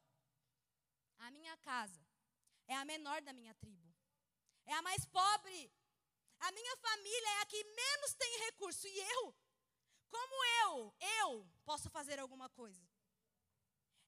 [1.17, 2.01] a minha casa
[2.67, 3.91] é a menor da minha tribo,
[4.67, 5.73] é a mais pobre.
[6.39, 8.87] A minha família é a que menos tem recurso.
[8.87, 9.35] E eu,
[10.09, 12.83] como eu, eu posso fazer alguma coisa?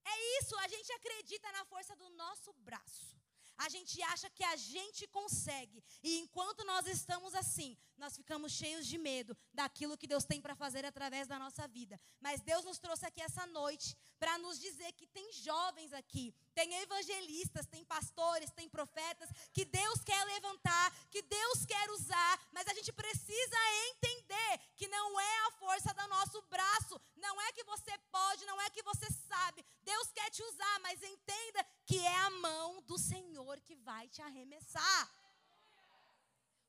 [0.06, 3.14] É isso, a gente acredita na força do nosso braço.
[3.58, 5.84] A gente acha que a gente consegue.
[6.02, 10.54] E enquanto nós estamos assim, nós ficamos cheios de medo daquilo que Deus tem para
[10.54, 11.98] fazer através da nossa vida.
[12.20, 16.74] Mas Deus nos trouxe aqui essa noite para nos dizer que tem jovens aqui, tem
[16.82, 22.74] evangelistas, tem pastores, tem profetas que Deus quer levantar, que Deus quer usar, mas a
[22.74, 23.58] gente precisa
[23.88, 28.60] entender que não é a força do nosso braço, não é que você pode, não
[28.60, 29.66] é que você sabe.
[29.84, 34.22] Deus quer te usar, mas entenda que é a mão do Senhor que vai te
[34.22, 35.24] arremessar.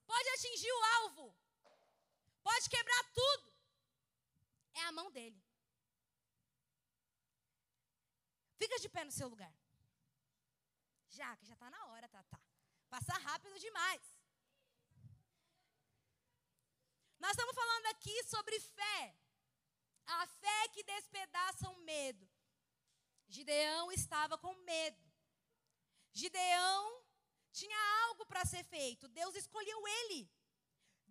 [0.07, 1.34] Pode atingir o alvo,
[2.42, 3.55] pode quebrar tudo.
[4.74, 5.42] É a mão dele.
[8.57, 9.55] Fica de pé no seu lugar.
[11.09, 12.40] Já, que já está na hora, Tatá.
[12.88, 14.02] Passa rápido demais.
[17.18, 19.16] Nós estamos falando aqui sobre fé.
[20.07, 22.28] A fé que despedaça o medo.
[23.28, 25.02] Gideão estava com medo.
[26.12, 27.03] Gideão
[27.61, 29.09] tinha algo para ser feito.
[29.20, 30.20] Deus escolheu ele.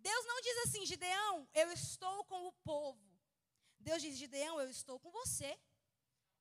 [0.08, 3.08] Deus não diz assim, Gideão, eu estou com o povo.
[3.78, 5.50] Deus diz, Gideão, eu estou com você.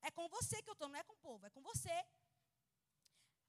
[0.01, 1.97] É com você que eu estou, não é com o povo, é com você.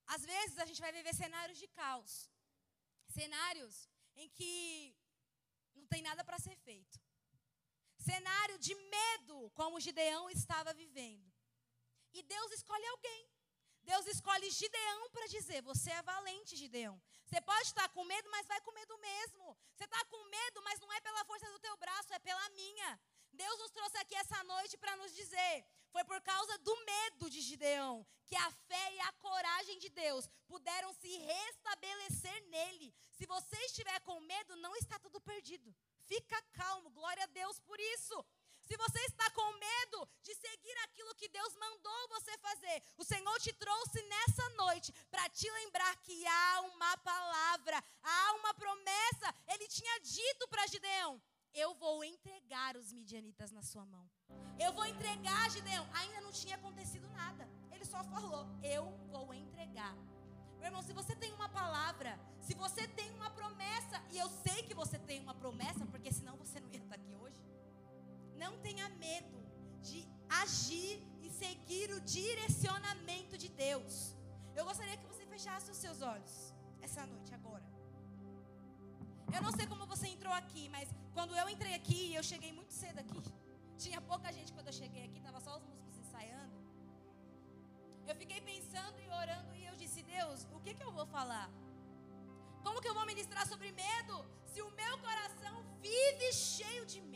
[0.07, 2.30] Às vezes a gente vai viver cenários de caos.
[3.09, 4.94] Cenários em que
[5.74, 7.00] não tem nada para ser feito.
[7.98, 11.32] Cenário de medo, como Gideão estava vivendo.
[12.12, 13.34] E Deus escolhe alguém.
[13.85, 17.01] Deus escolhe Gideão para dizer: Você é valente, Gideão.
[17.26, 19.57] Você pode estar com medo, mas vai com medo mesmo.
[19.74, 23.01] Você está com medo, mas não é pela força do teu braço, é pela minha.
[23.32, 27.41] Deus nos trouxe aqui essa noite para nos dizer: foi por causa do medo de
[27.41, 32.95] Gideão que a fé e a coragem de Deus puderam se restabelecer nele.
[33.12, 35.74] Se você estiver com medo, não está tudo perdido.
[36.07, 38.24] Fica calmo, glória a Deus por isso.
[38.64, 43.38] Se você está com medo de seguir aquilo que Deus mandou você fazer, o Senhor
[43.40, 49.34] te trouxe nessa noite para te lembrar que há uma palavra, há uma promessa.
[49.48, 51.20] Ele tinha dito para Gideão:
[51.52, 54.08] Eu vou entregar os midianitas na sua mão.
[54.58, 55.86] Eu vou entregar, Gideão.
[55.92, 57.48] Ainda não tinha acontecido nada.
[57.70, 59.94] Ele só falou: Eu vou entregar.
[60.58, 64.62] Meu irmão, se você tem uma palavra, se você tem uma promessa, e eu sei
[64.62, 66.84] que você tem uma promessa, porque senão você não ia.
[68.45, 69.38] Não tenha medo
[69.88, 70.01] de
[70.42, 73.95] agir e seguir o direcionamento de Deus.
[74.59, 76.34] Eu gostaria que você fechasse os seus olhos
[76.86, 77.66] essa noite, agora.
[79.36, 82.72] Eu não sei como você entrou aqui, mas quando eu entrei aqui, eu cheguei muito
[82.82, 83.20] cedo aqui.
[83.84, 86.57] Tinha pouca gente quando eu cheguei aqui, estava só os músicos ensaiando.
[88.11, 91.49] Eu fiquei pensando e orando e eu disse: Deus, o que, que eu vou falar?
[92.62, 94.16] Como que eu vou ministrar sobre medo
[94.53, 95.57] se o meu coração
[95.88, 97.13] vive cheio de medo?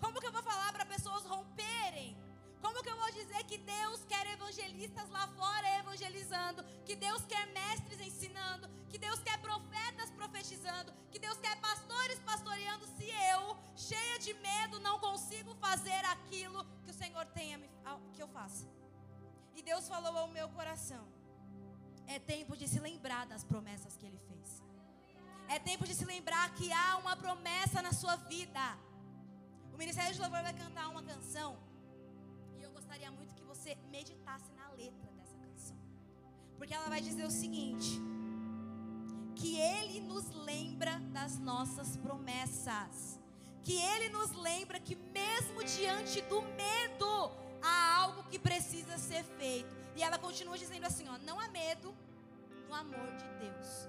[0.00, 2.16] Como que eu vou falar para pessoas romperem
[2.60, 6.64] Como que eu vou dizer que Deus quer evangelistas lá fora evangelizando?
[6.84, 8.68] Que Deus quer mestres ensinando?
[8.90, 10.92] Que Deus quer profetas profetizando?
[11.10, 12.86] Que Deus quer pastores pastoreando?
[12.96, 17.58] Se eu, cheia de medo, não consigo fazer aquilo que o Senhor tenha
[18.18, 18.66] que eu faça.
[19.54, 21.04] E Deus falou ao meu coração:
[22.06, 24.62] é tempo de se lembrar das promessas que Ele fez.
[25.48, 28.78] É tempo de se lembrar que há uma promessa na sua vida.
[29.78, 31.56] O Ministério de Louvor vai cantar uma canção
[32.88, 35.76] gostaria muito que você meditasse na letra dessa canção.
[36.56, 38.00] Porque ela vai dizer o seguinte:
[39.36, 43.20] que ele nos lembra das nossas promessas.
[43.62, 47.30] Que ele nos lembra que mesmo diante do medo,
[47.62, 49.76] há algo que precisa ser feito.
[49.94, 51.94] E ela continua dizendo assim, ó, não há medo
[52.66, 53.88] no amor de Deus.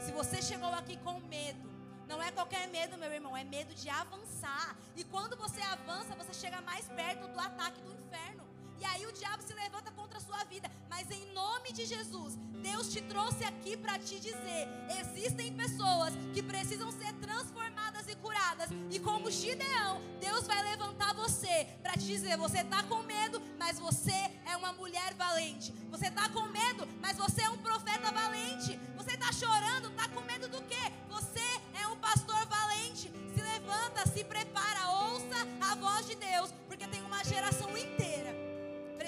[0.00, 1.68] Se você chegou aqui com medo,
[2.08, 4.76] não é qualquer medo, meu irmão, é medo de avançar.
[4.96, 8.37] E quando você avança, você chega mais perto do ataque do inferno.
[8.80, 10.70] E aí o diabo se levanta contra a sua vida.
[10.88, 14.68] Mas em nome de Jesus, Deus te trouxe aqui para te dizer:
[15.00, 18.68] existem pessoas que precisam ser transformadas e curadas.
[18.90, 23.78] E como Gideão, Deus vai levantar você para te dizer: você está com medo, mas
[23.78, 25.72] você é uma mulher valente.
[25.90, 28.78] Você está com medo, mas você é um profeta valente.
[28.96, 30.92] Você está chorando, está com medo do quê?
[31.08, 33.10] Você é um pastor valente.
[33.34, 38.57] Se levanta, se prepara, ouça a voz de Deus, porque tem uma geração inteira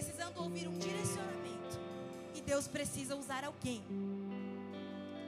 [0.01, 1.79] precisando ouvir um direcionamento.
[2.35, 3.83] E Deus precisa usar alguém.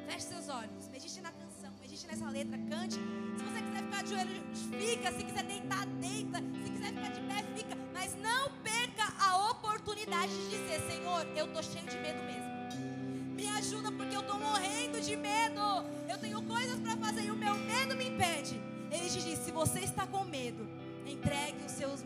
[0.06, 2.94] Feche seus olhos, medite na canção, medite nessa letra, cante.
[3.36, 4.42] Se você quiser ficar de joelho,
[4.80, 5.12] fica.
[5.12, 6.38] Se quiser deitar, deita.
[6.64, 7.76] Se quiser ficar de pé, fica.
[7.92, 13.34] Mas não perca a oportunidade de dizer: Senhor, eu estou cheio de medo mesmo.
[13.36, 15.60] Me ajuda porque eu estou morrendo de medo.
[16.08, 18.58] Eu tenho coisas para fazer e o meu medo me impede.
[18.90, 20.66] Ele te diz: se você está com medo,
[21.06, 22.02] entregue os seus.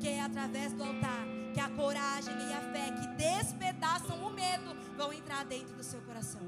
[0.00, 4.74] Porque é através do altar que a coragem e a fé que despedaçam o medo
[4.96, 6.40] vão entrar dentro do seu coração.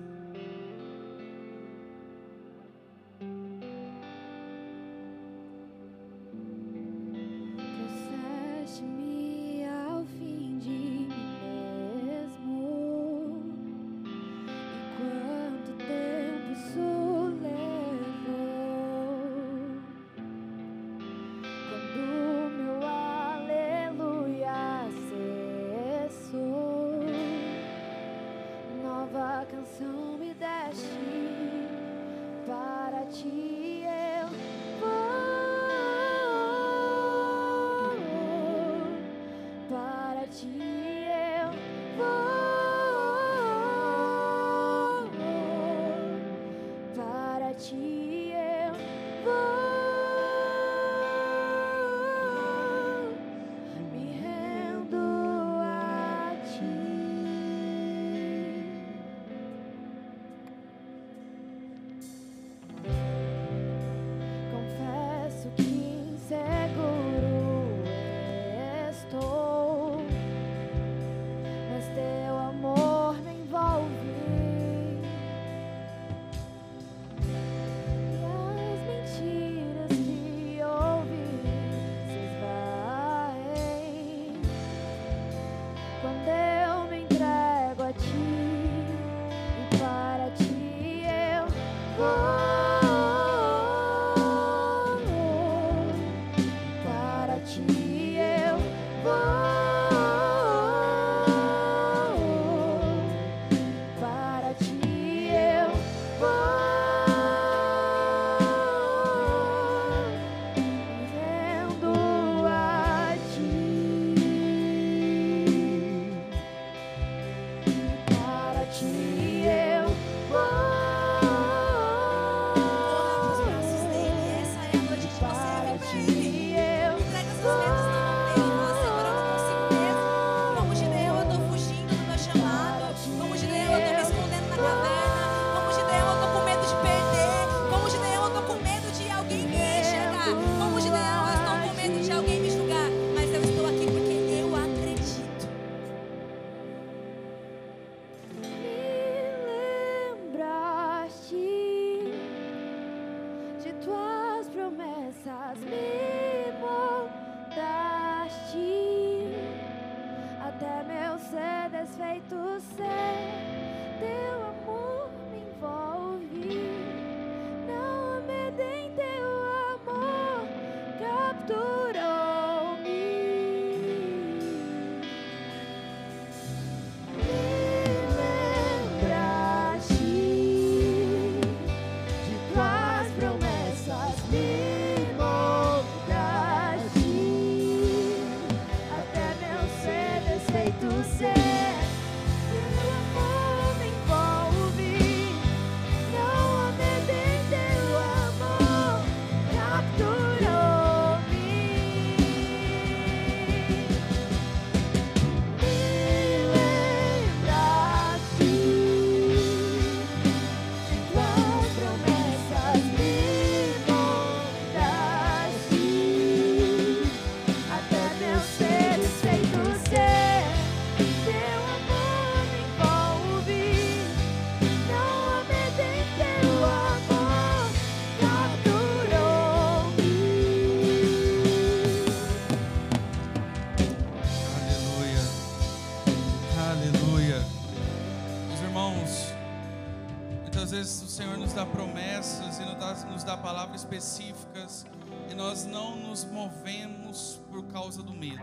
[241.62, 244.84] Dá promessas e nos dá, nos dá palavras específicas
[245.30, 248.42] e nós não nos movemos por causa do medo.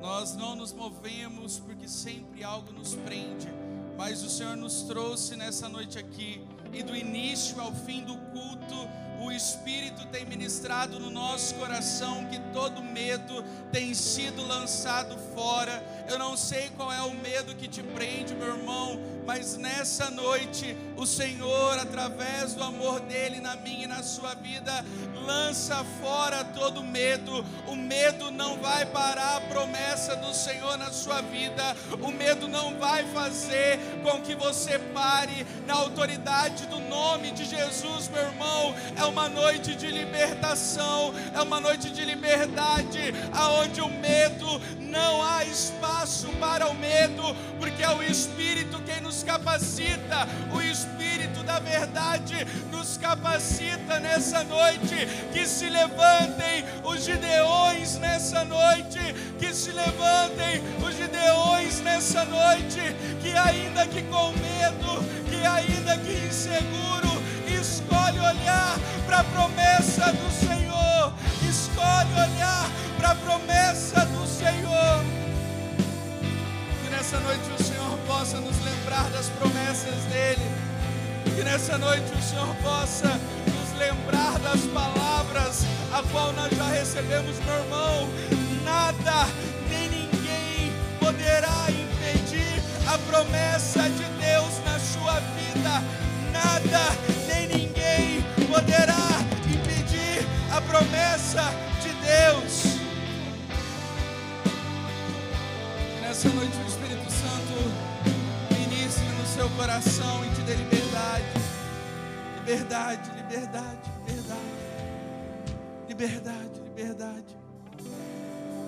[0.00, 3.48] Nós não nos movemos porque sempre algo nos prende,
[3.96, 8.88] mas o Senhor nos trouxe nessa noite aqui e do início ao fim do culto
[9.22, 15.80] o Espírito tem ministrado no nosso coração que todo medo tem sido lançado fora.
[16.10, 20.76] Eu não sei qual é o medo que te prende, meu irmão, mas nessa noite
[20.96, 24.84] o Senhor, através do amor dele na minha e na sua vida,
[25.24, 27.44] lança fora todo medo.
[27.66, 31.76] O medo não vai parar a promessa do Senhor na sua vida.
[32.00, 38.08] O medo não vai fazer com que você pare na autoridade do nome de Jesus,
[38.08, 38.74] meu irmão.
[38.96, 45.44] É uma noite de libertação, é uma noite de liberdade, aonde o medo não há
[45.44, 47.22] espaço para o medo,
[47.58, 55.06] porque é o Espírito quem nos capacita, o Espírito da verdade nos capacita nessa noite.
[55.32, 59.00] Que se levantem os gideões nessa noite,
[59.38, 62.80] que se levantem os gideões nessa noite,
[63.20, 67.22] que ainda que com medo, que ainda que inseguro,
[67.60, 71.12] escolhe olhar para a promessa do Senhor,
[71.48, 75.31] escolhe olhar para a promessa do Senhor.
[77.02, 80.48] Nessa noite o Senhor possa nos lembrar das promessas dEle,
[81.24, 87.36] que nessa noite o Senhor possa nos lembrar das palavras a qual nós já recebemos,
[87.44, 88.08] meu irmão.
[88.64, 89.26] Nada
[89.68, 95.82] nem ninguém poderá impedir a promessa de Deus na sua vida.
[96.30, 96.96] Nada
[97.26, 99.08] nem ninguém poderá
[99.52, 102.82] impedir a promessa de Deus.
[106.12, 106.64] nessa noite o
[107.22, 111.24] Santo ministre no seu coração e te dê liberdade.
[112.40, 114.40] Liberdade, liberdade, liberdade.
[115.88, 117.36] Liberdade, liberdade.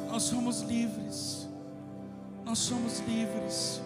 [0.08, 1.48] Nós somos livres.
[2.44, 3.82] Nós somos livres.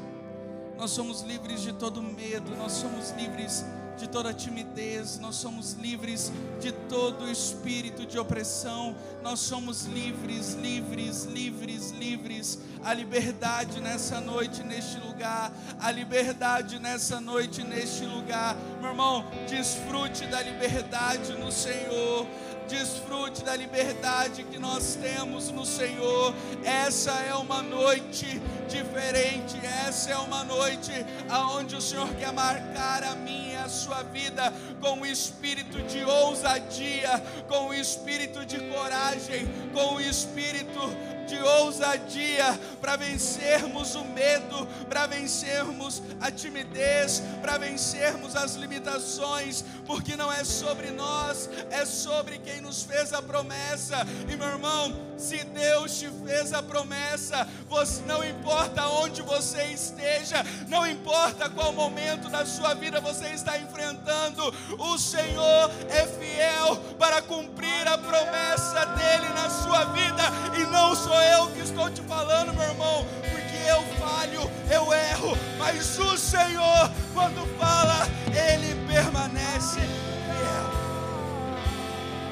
[0.76, 2.54] Nós somos livres de todo medo.
[2.54, 3.64] Nós somos livres
[3.98, 11.24] de toda timidez, nós somos livres de todo espírito de opressão, nós somos livres, livres,
[11.24, 12.58] livres, livres.
[12.84, 18.56] A liberdade nessa noite, neste lugar, a liberdade nessa noite, neste lugar.
[18.80, 22.26] Meu irmão, desfrute da liberdade no Senhor
[22.68, 26.34] desfrute da liberdade que nós temos no Senhor.
[26.62, 30.92] Essa é uma noite diferente, essa é uma noite
[31.28, 36.04] aonde o Senhor quer marcar a minha e a sua vida com o espírito de
[36.04, 40.80] ousadia, com o espírito de coragem, com o espírito
[41.28, 50.16] de ousadia para vencermos o medo, para vencermos a timidez, para vencermos as limitações, porque
[50.16, 53.98] não é sobre nós, é sobre quem nos fez a promessa.
[54.28, 60.44] E meu irmão, se Deus te fez a promessa, você não importa onde você esteja,
[60.68, 67.20] não importa qual momento da sua vida você está enfrentando, o Senhor é fiel para
[67.20, 70.22] cumprir a promessa dele na sua vida
[70.58, 75.36] e não sou eu que estou te falando, meu irmão, porque eu falho, eu erro,
[75.58, 80.68] mas o Senhor, quando fala, Ele permanece fiel.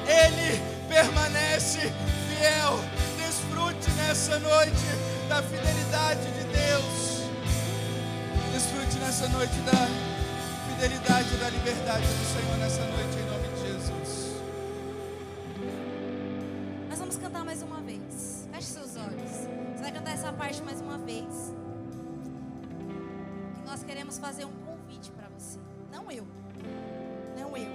[0.07, 2.16] Ele permanece fiel.
[2.37, 4.85] Desfrute nessa noite
[5.27, 7.23] da fidelidade de Deus.
[8.53, 9.87] Desfrute nessa noite da
[10.69, 14.35] fidelidade e da liberdade do Senhor nessa noite, em nome de Jesus.
[16.87, 18.47] Nós vamos cantar mais uma vez.
[18.53, 19.31] Feche seus olhos.
[19.75, 21.55] Você vai cantar essa parte mais uma vez.
[23.57, 25.57] E nós queremos fazer um convite para você.
[25.91, 26.27] Não eu.
[27.35, 27.71] Não eu.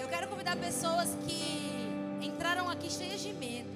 [0.00, 1.71] Eu quero convidar pessoas que
[2.72, 3.68] aqui cheias de medo.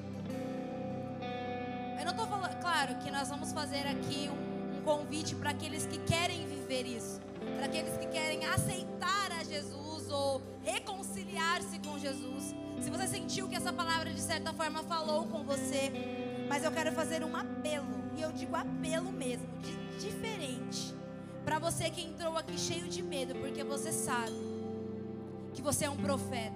[1.99, 5.87] Eu não estou falando, claro, que nós vamos fazer aqui um, um convite para aqueles
[5.87, 7.21] que querem viver isso,
[7.57, 12.55] para aqueles que querem aceitar a Jesus ou reconciliar-se com Jesus.
[12.81, 15.93] Se você sentiu que essa palavra de certa forma falou com você,
[16.49, 17.87] mas eu quero fazer um apelo,
[18.17, 20.95] e eu digo apelo mesmo, de, diferente,
[21.45, 24.33] para você que entrou aqui cheio de medo, porque você sabe
[25.53, 26.55] que você é um profeta,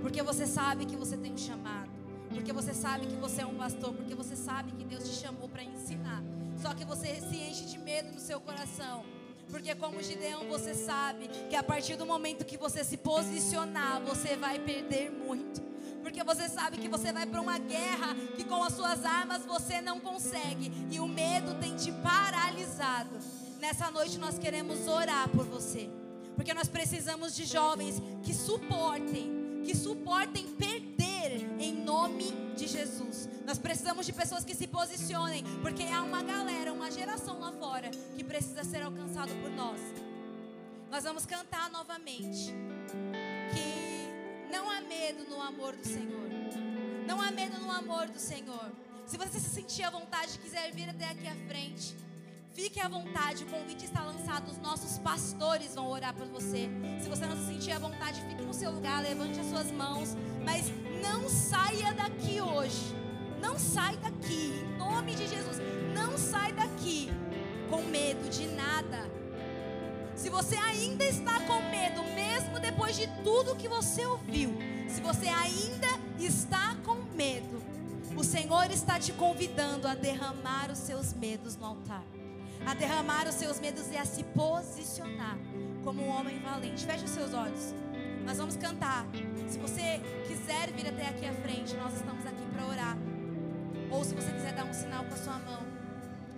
[0.00, 1.90] porque você sabe que você tem um chamado,
[2.30, 5.48] porque você sabe que você é um pastor, porque você sabe que Deus te chamou
[5.48, 6.22] para ensinar.
[6.60, 9.04] Só que você se enche de medo no seu coração.
[9.50, 14.36] Porque como Gideão, você sabe que a partir do momento que você se posicionar, você
[14.36, 15.60] vai perder muito.
[16.02, 19.80] Porque você sabe que você vai para uma guerra que com as suas armas você
[19.80, 23.18] não consegue e o medo tem te paralisado.
[23.58, 25.90] Nessa noite nós queremos orar por você.
[26.36, 33.28] Porque nós precisamos de jovens que suportem, que suportem perder em nome de Jesus.
[33.46, 37.90] Nós precisamos de pessoas que se posicionem, porque há uma galera, uma geração lá fora
[38.16, 39.80] que precisa ser alcançado por nós.
[40.90, 42.52] Nós vamos cantar novamente
[43.52, 46.28] que não há medo no amor do Senhor.
[47.06, 48.70] Não há medo no amor do Senhor.
[49.06, 51.96] Se você se sentir à vontade, quiser vir até aqui à frente,
[52.54, 53.44] fique à vontade.
[53.44, 54.50] O convite está lançado.
[54.50, 56.68] Os nossos pastores vão orar por você.
[57.00, 60.16] Se você não se sentir à vontade, fique no seu lugar, levante as suas mãos.
[60.44, 60.66] Mas
[61.02, 62.94] não saia daqui hoje.
[63.40, 64.64] Não sai daqui.
[64.64, 65.56] Em nome de Jesus.
[65.94, 67.10] Não sai daqui
[67.70, 69.08] com medo de nada.
[70.16, 74.54] Se você ainda está com medo, mesmo depois de tudo que você ouviu,
[74.86, 75.88] se você ainda
[76.18, 77.62] está com medo,
[78.14, 82.02] o Senhor está te convidando a derramar os seus medos no altar,
[82.66, 85.38] a derramar os seus medos e a se posicionar
[85.82, 86.84] como um homem valente.
[86.84, 87.74] Feche os seus olhos.
[88.24, 89.06] Nós vamos cantar.
[89.48, 92.98] Se você quiser vir até aqui à frente, nós estamos aqui para orar.
[93.90, 95.62] Ou se você quiser dar um sinal com a sua mão,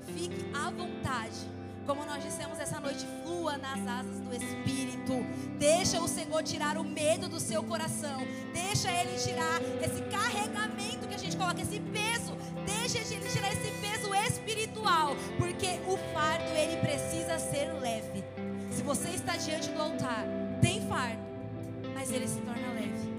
[0.06, 1.50] fique à vontade.
[1.86, 5.26] Como nós dissemos essa noite, flua nas asas do Espírito.
[5.58, 8.20] Deixa o Senhor tirar o medo do seu coração.
[8.52, 12.31] Deixa Ele tirar esse carregamento que a gente coloca, esse peso.
[12.64, 15.16] Deixa Ele tirar esse peso espiritual.
[15.38, 18.24] Porque o fardo, ele precisa ser leve.
[18.70, 20.24] Se você está diante do altar,
[20.60, 21.20] tem fardo,
[21.94, 23.11] mas ele se torna leve.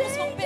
[0.00, 0.39] this one.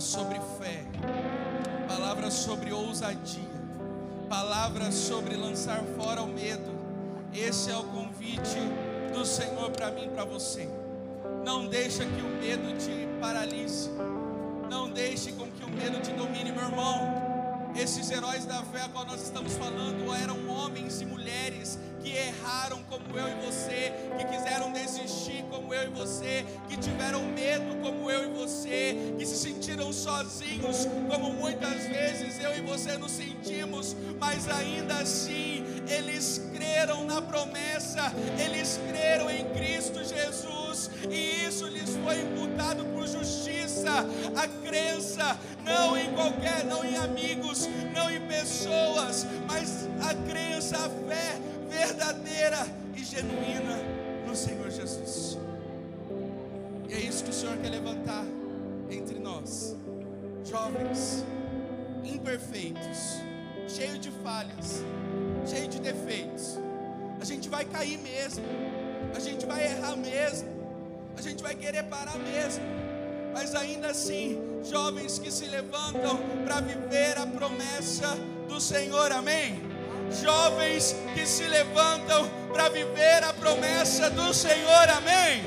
[0.00, 0.84] Palavras sobre fé,
[1.86, 3.42] palavras sobre ousadia,
[4.30, 6.74] palavras sobre lançar fora o medo.
[7.34, 8.56] Esse é o convite
[9.12, 10.66] do Senhor para mim e para você.
[11.44, 13.90] Não deixa que o medo te paralise.
[14.70, 17.70] Não deixe com que o medo te domine, meu irmão.
[17.76, 22.82] Esses heróis da fé a qual nós estamos falando eram homens e mulheres que erraram
[22.84, 28.10] como eu e você, que quiseram desistir como eu e você, que tiveram medo como
[28.10, 33.96] eu e você, que se sentiram sozinhos como muitas vezes eu e você nos sentimos,
[34.18, 41.96] mas ainda assim eles creram na promessa, eles creram em Cristo Jesus e isso lhes
[42.04, 43.90] foi imputado por justiça,
[44.36, 50.88] a crença não em qualquer, não em amigos, não em pessoas, mas a crença, a
[51.08, 52.66] fé verdadeira
[52.96, 53.78] e genuína
[54.26, 55.38] no Senhor Jesus.
[56.88, 58.24] E é isso que o Senhor quer levantar
[58.90, 59.76] entre nós,
[60.44, 61.24] jovens,
[62.04, 63.20] imperfeitos,
[63.68, 64.82] cheios de falhas,
[65.46, 66.58] cheios de defeitos.
[67.20, 68.44] A gente vai cair mesmo,
[69.14, 70.48] a gente vai errar mesmo,
[71.16, 72.64] a gente vai querer parar mesmo,
[73.32, 78.16] mas ainda assim, jovens que se levantam para viver a promessa
[78.48, 79.69] do Senhor, amém?
[80.10, 85.42] Jovens que se levantam para viver a promessa do Senhor, amém?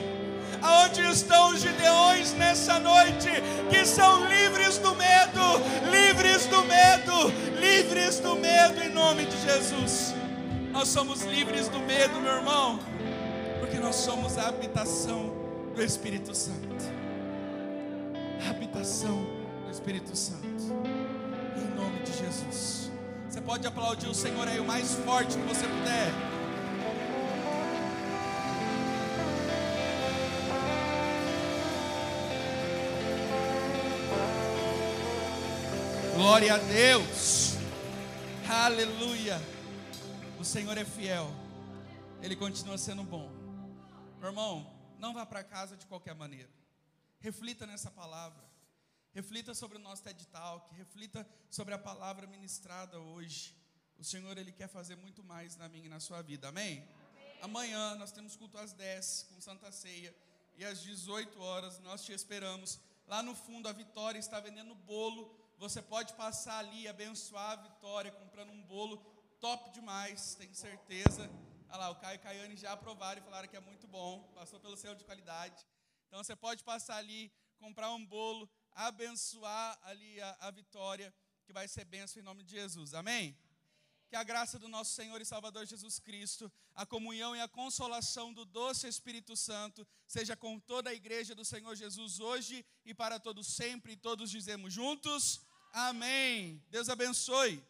[0.62, 3.30] Aonde estão os gideões nessa noite
[3.70, 5.42] que são livres do medo,
[5.92, 10.14] livres do medo, livres do medo em nome de Jesus.
[10.72, 12.80] Nós somos livres do medo, meu irmão,
[13.60, 15.34] porque nós somos a habitação
[15.76, 16.86] do Espírito Santo.
[18.46, 19.26] A habitação
[19.66, 20.64] do Espírito Santo.
[21.58, 22.83] Em nome de Jesus.
[23.46, 26.34] Pode aplaudir o Senhor aí o mais forte que você puder.
[36.16, 37.56] Glória a Deus.
[38.50, 39.42] Aleluia.
[40.40, 41.30] O Senhor é fiel.
[42.22, 43.30] Ele continua sendo bom.
[44.20, 44.66] Meu irmão,
[44.98, 46.50] não vá para casa de qualquer maneira.
[47.20, 48.53] Reflita nessa palavra.
[49.14, 50.74] Reflita sobre o nosso TED Talk.
[50.76, 53.56] Reflita sobre a palavra ministrada hoje.
[53.98, 56.50] O Senhor, Ele quer fazer muito mais na minha e na sua vida.
[56.50, 56.88] Amém?
[57.14, 57.38] Amém.
[57.42, 60.16] Amanhã nós temos culto às 10 com Santa Ceia.
[60.58, 62.80] E às 18 horas nós te esperamos.
[63.08, 68.12] Lá no fundo, a Vitória está vendendo bolo você pode passar ali, abençoar a vitória,
[68.12, 68.98] comprando um bolo
[69.40, 71.30] top demais, tenho certeza.
[71.70, 74.60] Olha lá, o Caio e Caiane já aprovaram e falaram que é muito bom, passou
[74.60, 75.66] pelo selo de qualidade.
[76.08, 81.14] Então você pode passar ali, comprar um bolo, abençoar ali a, a vitória,
[81.46, 82.94] que vai ser benção em nome de Jesus.
[82.94, 83.38] Amém?
[84.10, 88.34] Que a graça do nosso Senhor e Salvador Jesus Cristo, a comunhão e a consolação
[88.34, 93.20] do doce Espírito Santo, seja com toda a igreja do Senhor Jesus hoje e para
[93.20, 96.64] todos sempre, e todos dizemos juntos: Amém.
[96.70, 97.64] Deus abençoe.